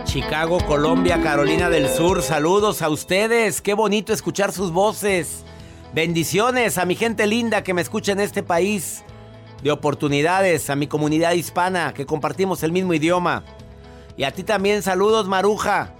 Chicago, 0.04 0.58
Colombia, 0.66 1.20
Carolina 1.22 1.70
del 1.70 1.88
Sur, 1.88 2.22
saludos 2.22 2.82
a 2.82 2.88
ustedes. 2.88 3.60
Qué 3.62 3.74
bonito 3.74 4.12
escuchar 4.12 4.52
sus 4.52 4.70
voces. 4.70 5.44
Bendiciones 5.94 6.78
a 6.78 6.86
mi 6.86 6.94
gente 6.94 7.26
linda 7.26 7.62
que 7.62 7.74
me 7.74 7.82
escucha 7.82 8.12
en 8.12 8.20
este 8.20 8.42
país 8.42 9.04
de 9.62 9.70
oportunidades, 9.70 10.70
a 10.70 10.76
mi 10.76 10.86
comunidad 10.86 11.32
hispana 11.32 11.92
que 11.92 12.06
compartimos 12.06 12.62
el 12.62 12.72
mismo 12.72 12.94
idioma. 12.94 13.44
Y 14.16 14.24
a 14.24 14.30
ti 14.30 14.42
también 14.42 14.82
saludos, 14.82 15.28
Maruja. 15.28 15.92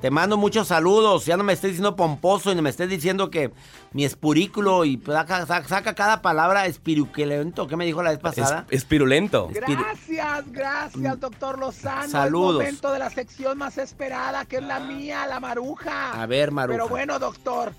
Te 0.00 0.10
mando 0.10 0.38
muchos 0.38 0.68
saludos. 0.68 1.26
Ya 1.26 1.36
no 1.36 1.44
me 1.44 1.52
estés 1.52 1.72
diciendo 1.72 1.94
pomposo 1.94 2.52
y 2.52 2.54
no 2.54 2.62
me 2.62 2.70
estés 2.70 2.88
diciendo 2.88 3.30
que 3.30 3.52
mi 3.92 4.06
espurículo 4.06 4.86
y 4.86 4.98
saca, 5.04 5.44
saca 5.44 5.94
cada 5.94 6.22
palabra 6.22 6.64
espirulento. 6.64 7.66
¿Qué 7.66 7.76
me 7.76 7.84
dijo 7.84 8.02
la 8.02 8.10
vez 8.10 8.20
pasada? 8.20 8.64
espirulento. 8.70 9.50
Gracias, 9.52 10.52
gracias, 10.52 11.20
doctor 11.20 11.58
Lozano. 11.58 12.08
Saludos. 12.08 12.62
Momento 12.62 12.92
de 12.92 12.98
la 13.00 13.10
sección 13.10 13.58
más 13.58 13.76
esperada, 13.76 14.46
que 14.46 14.56
es 14.56 14.62
la 14.62 14.80
mía, 14.80 15.26
la 15.26 15.38
maruja. 15.38 16.12
A 16.12 16.24
ver, 16.26 16.50
Maruja. 16.50 16.78
Pero 16.78 16.88
bueno, 16.88 17.18
doctor, 17.18 17.72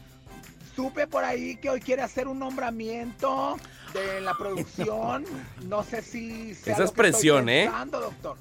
supe 0.79 1.07
por 1.07 1.25
ahí 1.25 1.57
que 1.57 1.69
hoy 1.69 1.81
quiere 1.81 2.01
hacer 2.03 2.29
un 2.29 2.39
nombramiento 2.39 3.57
de 3.93 4.21
la 4.21 4.33
producción. 4.33 5.25
No 5.67 5.83
sé 5.83 6.01
si 6.01 6.55
sea 6.55 6.71
Esa 6.73 6.79
lo 6.79 6.85
es 6.85 6.91
estoy 6.91 7.03
presión, 7.03 7.49
¿eh? 7.49 7.65
pensando, 7.65 7.99
doctor. 7.99 8.37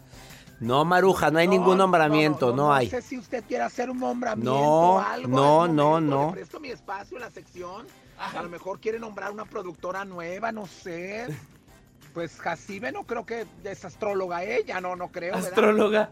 No, 0.61 0.85
Maruja, 0.85 1.33
no 1.33 1.41
hay 1.41 1.49
ningún 1.49 1.77
nombramiento, 1.79 2.55
no, 2.55 2.73
hay. 2.73 2.87
No 2.87 2.91
sé 2.93 3.03
si 3.03 3.19
usted 3.19 3.43
quiere 3.47 3.65
hacer 3.65 3.91
un 3.91 3.99
nombramiento 3.99 4.53
No, 4.53 4.95
o 4.95 4.99
algo. 5.01 5.29
no, 5.29 5.63
al 5.65 5.75
no, 5.75 6.01
no. 6.01 6.27
Le 6.29 6.33
presto 6.35 6.61
mi 6.61 6.69
espacio 6.69 7.17
en 7.17 7.23
la 7.25 7.31
sección. 7.31 7.87
A 8.19 8.41
lo 8.41 8.49
mejor 8.49 8.79
quiere 8.79 9.01
nombrar 9.01 9.33
una 9.33 9.45
productora 9.45 10.05
nueva, 10.05 10.53
no 10.53 10.67
sé. 10.69 11.27
Pues 12.15 12.37
Jacibe 12.39 12.93
no 12.93 13.03
creo 13.05 13.27
que 13.27 13.47
es 13.65 13.85
astróloga 13.85 14.45
ella, 14.45 14.81
no, 14.81 14.95
no 14.95 15.09
creo. 15.09 15.35
¿verdad? 15.35 15.49
Astróloga. 15.49 16.11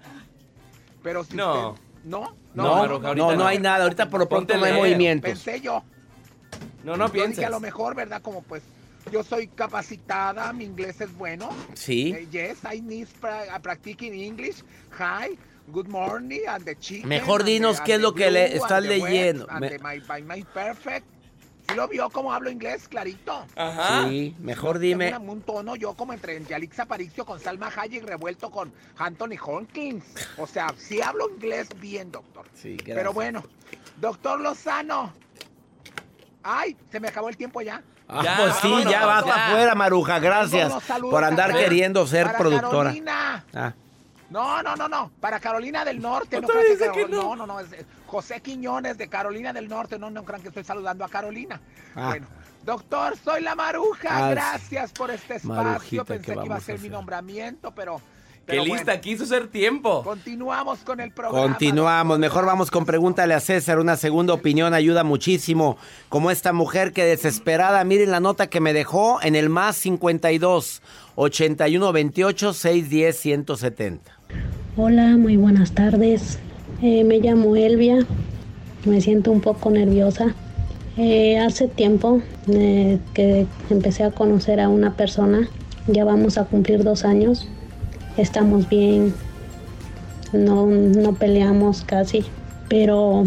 Pero 1.05 1.23
si 1.23 1.37
No. 1.37 1.71
usted- 1.71 1.83
¿No? 2.05 2.37
No, 2.55 2.77
Maruja, 2.77 3.15
no, 3.15 3.31
no 3.33 3.37
no. 3.37 3.47
hay 3.47 3.59
nada. 3.59 3.85
Ahorita 3.85 4.09
por 4.11 4.21
lo 4.21 4.29
pronto 4.29 4.57
no 4.57 4.65
hay 4.65 4.73
movimientos. 4.73 5.29
Pensé 5.31 5.61
yo. 5.61 5.83
No, 6.87 6.97
no 6.97 7.11
pienses. 7.11 7.45
a 7.45 7.51
lo 7.51 7.59
mejor, 7.59 7.97
¿verdad? 7.97 8.23
Como 8.23 8.43
pues 8.43 8.63
yo 9.11 9.25
soy 9.25 9.49
capacitada, 9.49 10.53
mi 10.53 10.65
inglés 10.65 11.01
es 11.01 11.13
bueno. 11.17 11.51
Sí. 11.75 12.13
Eh, 12.17 12.29
yes, 12.31 12.59
I 12.73 12.81
need 12.81 13.09
pra- 13.21 13.57
uh, 13.57 13.61
practicing 13.61 14.15
English. 14.15 14.63
Hi, 14.99 15.37
good 15.69 15.89
morning, 15.89 16.41
and 16.49 16.65
the 16.65 16.77
chicken. 16.77 17.09
Mejor 17.09 17.43
the- 17.45 17.51
dinos 17.51 17.81
qué 17.81 17.95
es 17.95 18.01
lo 18.01 18.15
que 18.15 18.31
le 18.31 18.49
blue, 18.51 18.57
estás 18.63 18.83
leyendo. 18.85 19.47
and 19.51 19.61
Me- 19.61 19.79
my, 19.79 20.01
my, 20.09 20.23
my 20.23 20.45
perfect. 20.45 21.05
¿Sí 21.69 21.75
lo 21.75 21.89
vio 21.89 22.09
cómo 22.11 22.33
hablo 22.33 22.49
inglés, 22.49 22.87
clarito? 22.87 23.45
Ajá. 23.57 24.09
Sí, 24.09 24.37
mejor 24.39 24.75
Tengo 24.79 24.83
dime. 24.83 25.09
una- 25.09 25.19
un 25.19 25.43
tono 25.43 25.75
yo 25.75 25.95
como 25.95 26.13
entre 26.13 26.41
Yalix 26.45 26.79
Aparicio 26.79 27.27
con 27.27 27.41
Salma 27.41 27.73
Hayek 27.77 28.05
revuelto 28.05 28.53
con 28.53 28.73
Anthony 28.99 29.35
Hopkins. 29.45 30.05
O 30.39 30.47
sea, 30.47 30.73
sí 30.79 31.03
hablo 31.03 31.29
inglés 31.31 31.69
bien, 31.81 32.13
doctor. 32.13 32.47
Sí, 32.55 32.77
gracias. 32.77 32.97
Pero 32.97 33.13
bueno, 33.13 33.43
doctor 34.01 34.41
Lozano. 34.41 35.13
Ay, 36.49 36.77
se 36.93 37.01
me 37.01 37.09
acabó 37.09 37.29
el 37.29 37.37
tiempo 37.37 37.61
ya. 37.61 37.83
Ah, 38.09 38.21
Ya, 38.23 38.37
pues 38.37 38.55
sí, 38.57 38.69
vámonos, 38.71 38.93
ya 38.93 39.05
vas 39.05 39.25
ya. 39.25 39.31
para 39.33 39.47
afuera, 39.49 39.75
Maruja. 39.75 40.19
Gracias 40.21 40.73
por 41.01 41.25
andar 41.25 41.53
queriendo 41.53 42.07
ser 42.07 42.27
para 42.27 42.39
productora. 42.39 42.91
Carolina. 42.91 43.45
Ah, 43.53 43.73
No, 44.31 44.63
no, 44.63 44.77
no, 44.77 44.89
no. 44.89 45.11
Para 45.21 45.41
Carolina 45.41 45.85
del 45.85 46.01
Norte. 46.01 46.41
No 46.41 46.47
crean 46.47 46.79
que 46.79 46.87
Carol- 47.07 47.11
no. 47.11 47.35
no, 47.37 47.47
no, 47.47 47.61
no. 47.61 47.67
José 48.07 48.41
Quiñones 48.41 48.97
de 48.97 49.09
Carolina 49.09 49.53
del 49.53 49.69
Norte. 49.69 49.99
No, 49.99 50.09
no 50.11 50.25
crean 50.25 50.43
que 50.43 50.49
estoy 50.49 50.63
saludando 50.65 51.05
a 51.05 51.09
Carolina. 51.09 51.61
Ah. 51.97 52.09
Bueno, 52.11 52.27
doctor, 52.65 53.17
soy 53.17 53.43
la 53.43 53.55
Maruja. 53.57 54.09
Ah, 54.27 54.31
Gracias 54.31 54.93
por 54.93 55.11
este 55.11 55.37
espacio. 55.37 55.63
Marujita, 55.65 56.05
¿qué 56.05 56.15
Pensé 56.15 56.35
que 56.37 56.47
iba 56.47 56.57
a 56.57 56.61
ser 56.61 56.79
mi 56.81 56.89
nombramiento, 56.89 57.73
pero. 57.75 58.01
Qué 58.47 58.61
lista, 58.61 58.85
bueno, 58.85 59.01
quiso 59.01 59.27
ser 59.27 59.49
tiempo. 59.49 60.05
Continuamos 60.05 60.79
con 60.81 61.01
el 61.01 61.11
programa. 61.11 61.49
Continuamos, 61.49 62.21
mejor 62.21 62.47
vamos 62.47 62.71
con 62.71 62.87
pregúntale 62.87 63.35
a 63.35 63.41
César, 63.41 63.81
una 63.81 63.97
segunda 63.97 64.35
opinión 64.35 64.73
ayuda 64.73 65.03
muchísimo, 65.03 65.79
como 66.09 66.31
esta 66.31 66.53
mujer 66.53 66.93
que 66.93 67.05
desesperada, 67.05 67.83
miren 67.83 68.13
la 68.13 68.21
nota 68.21 68.47
que 68.47 68.61
me 68.61 68.73
dejó 68.73 69.21
en 69.21 69.35
el 69.35 69.49
más 69.49 69.75
52 69.77 70.81
81 71.17 71.93
28 71.93 72.53
610 72.53 73.17
170. 73.19 74.13
Hola, 74.77 75.17
muy 75.17 75.37
buenas 75.37 75.73
tardes. 75.73 76.39
Eh, 76.83 77.03
me 77.03 77.19
llamo 77.19 77.57
Elvia. 77.57 78.07
Me 78.85 79.01
siento 79.01 79.33
un 79.33 79.41
poco 79.41 79.71
nerviosa. 79.71 80.35
Eh, 80.97 81.39
hace 81.39 81.67
tiempo 81.67 82.23
eh, 82.47 82.99
que 83.13 83.47
empecé 83.71 84.05
a 84.05 84.13
conocer 84.13 84.61
a 84.61 84.69
una 84.69 84.95
persona. 84.95 85.49
Ya 85.89 86.05
vamos 86.05 86.39
a 86.39 86.45
cumplir 86.45 86.85
dos 86.85 87.05
años. 87.05 87.49
Estamos 88.17 88.69
bien. 88.69 89.15
No, 90.33 90.67
no 90.67 91.15
peleamos 91.15 91.83
casi. 91.83 92.25
Pero 92.69 93.27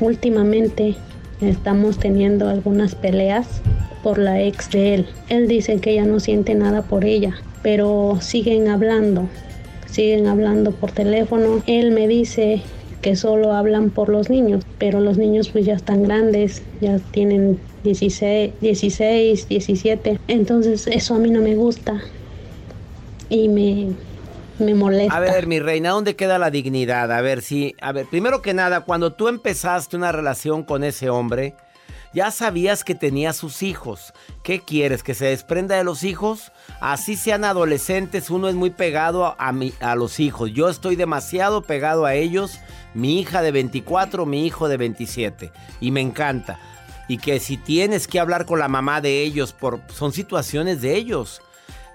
últimamente 0.00 0.96
estamos 1.40 1.98
teniendo 1.98 2.48
algunas 2.48 2.94
peleas 2.94 3.62
por 4.02 4.18
la 4.18 4.42
ex 4.42 4.70
de 4.70 4.94
él. 4.94 5.06
Él 5.28 5.48
dice 5.48 5.78
que 5.78 5.94
ya 5.94 6.04
no 6.04 6.20
siente 6.20 6.54
nada 6.54 6.82
por 6.82 7.04
ella, 7.04 7.34
pero 7.62 8.18
siguen 8.20 8.68
hablando 8.68 9.28
siguen 9.90 10.26
hablando 10.26 10.72
por 10.72 10.92
teléfono. 10.92 11.62
Él 11.66 11.90
me 11.90 12.08
dice 12.08 12.62
que 13.02 13.16
solo 13.16 13.52
hablan 13.52 13.90
por 13.90 14.08
los 14.08 14.30
niños, 14.30 14.64
pero 14.78 15.00
los 15.00 15.18
niños 15.18 15.48
pues 15.48 15.64
ya 15.64 15.74
están 15.74 16.02
grandes, 16.02 16.62
ya 16.80 16.98
tienen 17.10 17.58
16, 17.84 18.52
16 18.60 19.48
17. 19.48 20.18
Entonces 20.28 20.86
eso 20.86 21.14
a 21.14 21.18
mí 21.18 21.30
no 21.30 21.40
me 21.40 21.56
gusta 21.56 22.00
y 23.28 23.48
me, 23.48 23.88
me 24.60 24.74
molesta. 24.74 25.16
A 25.16 25.20
ver, 25.20 25.46
mi 25.46 25.58
reina, 25.60 25.90
¿dónde 25.90 26.16
queda 26.16 26.38
la 26.38 26.50
dignidad? 26.50 27.10
A 27.12 27.20
ver, 27.20 27.42
si, 27.42 27.74
a 27.80 27.92
ver, 27.92 28.06
primero 28.06 28.42
que 28.42 28.54
nada, 28.54 28.82
cuando 28.82 29.12
tú 29.12 29.28
empezaste 29.28 29.96
una 29.96 30.12
relación 30.12 30.62
con 30.62 30.84
ese 30.84 31.10
hombre, 31.10 31.54
ya 32.12 32.30
sabías 32.32 32.82
que 32.82 32.94
tenía 32.96 33.32
sus 33.32 33.62
hijos. 33.62 34.12
¿Qué 34.42 34.60
quieres? 34.60 35.02
¿Que 35.04 35.14
se 35.14 35.26
desprenda 35.26 35.76
de 35.76 35.84
los 35.84 36.02
hijos? 36.02 36.50
Así 36.80 37.14
sean 37.16 37.44
adolescentes, 37.44 38.30
uno 38.30 38.48
es 38.48 38.54
muy 38.56 38.70
pegado 38.70 39.24
a, 39.26 39.36
a 39.38 39.52
mi- 39.52 39.74
a 39.80 39.94
los 39.94 40.18
hijos. 40.18 40.50
Yo 40.52 40.68
estoy 40.68 40.96
demasiado 40.96 41.62
pegado 41.62 42.06
a 42.06 42.14
ellos. 42.14 42.58
Mi 42.94 43.20
hija 43.20 43.42
de 43.42 43.52
24, 43.52 44.26
mi 44.26 44.44
hijo 44.44 44.68
de 44.68 44.76
27. 44.76 45.52
Y 45.80 45.92
me 45.92 46.00
encanta. 46.00 46.58
Y 47.06 47.18
que 47.18 47.38
si 47.38 47.56
tienes 47.56 48.08
que 48.08 48.18
hablar 48.18 48.44
con 48.44 48.58
la 48.58 48.66
mamá 48.68 49.00
de 49.00 49.22
ellos, 49.22 49.52
por, 49.52 49.80
son 49.94 50.12
situaciones 50.12 50.80
de 50.80 50.96
ellos. 50.96 51.40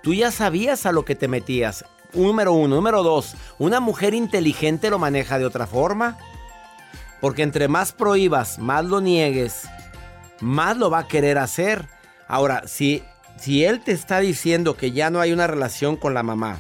Tú 0.02 0.14
ya 0.14 0.32
sabías 0.32 0.86
a 0.86 0.92
lo 0.94 1.04
que 1.04 1.16
te 1.16 1.28
metías. 1.28 1.84
Número 2.16 2.54
uno. 2.54 2.76
Número 2.76 3.04
dos. 3.04 3.36
Una 3.60 3.80
mujer 3.80 4.14
inteligente 4.14 4.90
lo 4.90 5.00
maneja 5.00 5.38
de 5.38 5.46
otra 5.46 5.68
forma. 5.68 6.18
Porque 7.22 7.44
entre 7.44 7.68
más 7.68 7.92
prohíbas, 7.92 8.60
más 8.60 8.86
lo 8.86 9.02
niegues, 9.02 9.64
más 10.42 10.78
lo 10.78 10.90
va 10.90 11.00
a 11.00 11.08
querer 11.08 11.38
hacer. 11.38 11.88
Ahora, 12.28 12.68
si, 12.68 13.04
si 13.40 13.66
él 13.66 13.82
te 13.84 13.92
está 13.94 14.20
diciendo 14.20 14.76
que 14.78 14.92
ya 14.92 15.10
no 15.10 15.22
hay 15.22 15.34
una 15.34 15.48
relación 15.48 15.96
con 15.96 16.14
la 16.14 16.24
mamá, 16.24 16.60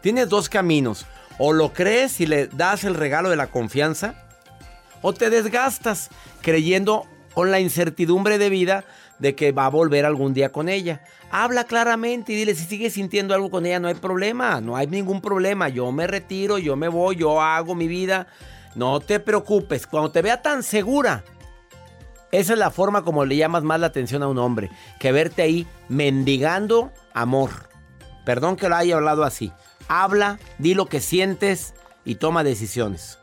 tienes 0.00 0.28
dos 0.28 0.48
caminos. 0.48 1.06
O 1.38 1.52
lo 1.52 1.72
crees 1.72 2.20
y 2.20 2.26
le 2.26 2.46
das 2.48 2.84
el 2.84 2.94
regalo 2.94 3.30
de 3.30 3.36
la 3.36 3.46
confianza, 3.46 4.14
o 5.00 5.14
te 5.14 5.30
desgastas 5.30 6.10
creyendo 6.42 7.06
con 7.34 7.50
la 7.50 7.58
incertidumbre 7.58 8.38
de 8.38 8.50
vida 8.50 8.84
de 9.22 9.36
que 9.36 9.52
va 9.52 9.66
a 9.66 9.70
volver 9.70 10.04
algún 10.04 10.34
día 10.34 10.50
con 10.50 10.68
ella. 10.68 11.04
Habla 11.30 11.62
claramente 11.62 12.32
y 12.32 12.36
dile 12.36 12.56
si 12.56 12.64
sigues 12.64 12.94
sintiendo 12.94 13.34
algo 13.34 13.50
con 13.50 13.64
ella, 13.64 13.78
no 13.78 13.86
hay 13.86 13.94
problema, 13.94 14.60
no 14.60 14.76
hay 14.76 14.88
ningún 14.88 15.20
problema. 15.20 15.68
Yo 15.68 15.92
me 15.92 16.08
retiro, 16.08 16.58
yo 16.58 16.74
me 16.74 16.88
voy, 16.88 17.16
yo 17.16 17.40
hago 17.40 17.76
mi 17.76 17.86
vida. 17.86 18.26
No 18.74 18.98
te 18.98 19.20
preocupes, 19.20 19.86
cuando 19.86 20.10
te 20.10 20.22
vea 20.22 20.42
tan 20.42 20.64
segura, 20.64 21.22
esa 22.32 22.54
es 22.54 22.58
la 22.58 22.72
forma 22.72 23.04
como 23.04 23.24
le 23.24 23.36
llamas 23.36 23.62
más 23.62 23.78
la 23.78 23.86
atención 23.86 24.24
a 24.24 24.28
un 24.28 24.38
hombre, 24.38 24.70
que 24.98 25.12
verte 25.12 25.42
ahí 25.42 25.68
mendigando 25.88 26.90
amor. 27.14 27.68
Perdón 28.24 28.56
que 28.56 28.68
lo 28.68 28.74
haya 28.74 28.96
hablado 28.96 29.22
así. 29.22 29.52
Habla, 29.86 30.40
di 30.58 30.74
lo 30.74 30.86
que 30.86 31.00
sientes 31.00 31.74
y 32.04 32.16
toma 32.16 32.42
decisiones. 32.42 33.20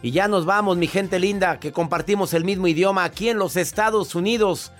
Y 0.00 0.12
ya 0.12 0.28
nos 0.28 0.46
vamos, 0.46 0.76
mi 0.76 0.86
gente 0.86 1.18
linda, 1.18 1.58
que 1.58 1.72
compartimos 1.72 2.34
el 2.34 2.44
mismo 2.44 2.68
idioma 2.68 3.02
aquí 3.02 3.30
en 3.30 3.38
los 3.38 3.56
Estados 3.56 4.14
Unidos. 4.14 4.70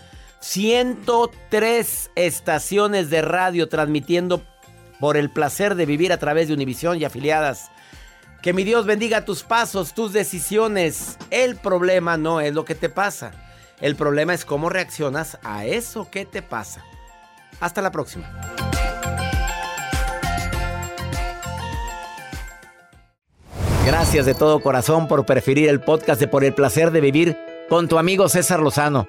103 0.45 2.11
estaciones 2.17 3.09
de 3.09 3.23
radio 3.23 3.67
transmitiendo 3.71 4.43
por 5.01 5.17
el 5.17 5.31
placer 5.31 5.75
de 5.75 5.87
vivir 5.87 6.13
a 6.13 6.19
través 6.19 6.49
de 6.49 6.55
Univisión 6.55 7.01
y 7.01 7.05
afiliadas. 7.05 7.71
Que 8.43 8.53
mi 8.53 8.63
Dios 8.63 8.85
bendiga 8.85 9.25
tus 9.25 9.43
pasos, 9.43 9.95
tus 9.95 10.13
decisiones. 10.13 11.17
El 11.31 11.57
problema 11.57 12.19
no 12.19 12.43
es 12.43 12.53
lo 12.53 12.67
que 12.67 12.75
te 12.75 12.91
pasa. 12.91 13.33
El 13.81 13.97
problema 13.97 14.35
es 14.35 14.45
cómo 14.45 14.69
reaccionas 14.69 15.39
a 15.43 15.65
eso 15.65 16.11
que 16.11 16.27
te 16.27 16.43
pasa. 16.43 16.85
Hasta 17.59 17.81
la 17.81 17.91
próxima. 17.91 18.31
Gracias 23.87 24.27
de 24.27 24.35
todo 24.35 24.61
corazón 24.61 25.09
por 25.09 25.25
preferir 25.25 25.71
el 25.71 25.81
podcast 25.81 26.21
de 26.21 26.29
Por 26.29 26.45
el 26.45 26.53
placer 26.53 26.91
de 26.91 27.01
vivir 27.01 27.39
con 27.71 27.89
tu 27.89 27.97
amigo 27.97 28.29
César 28.29 28.61
Lozano. 28.61 29.09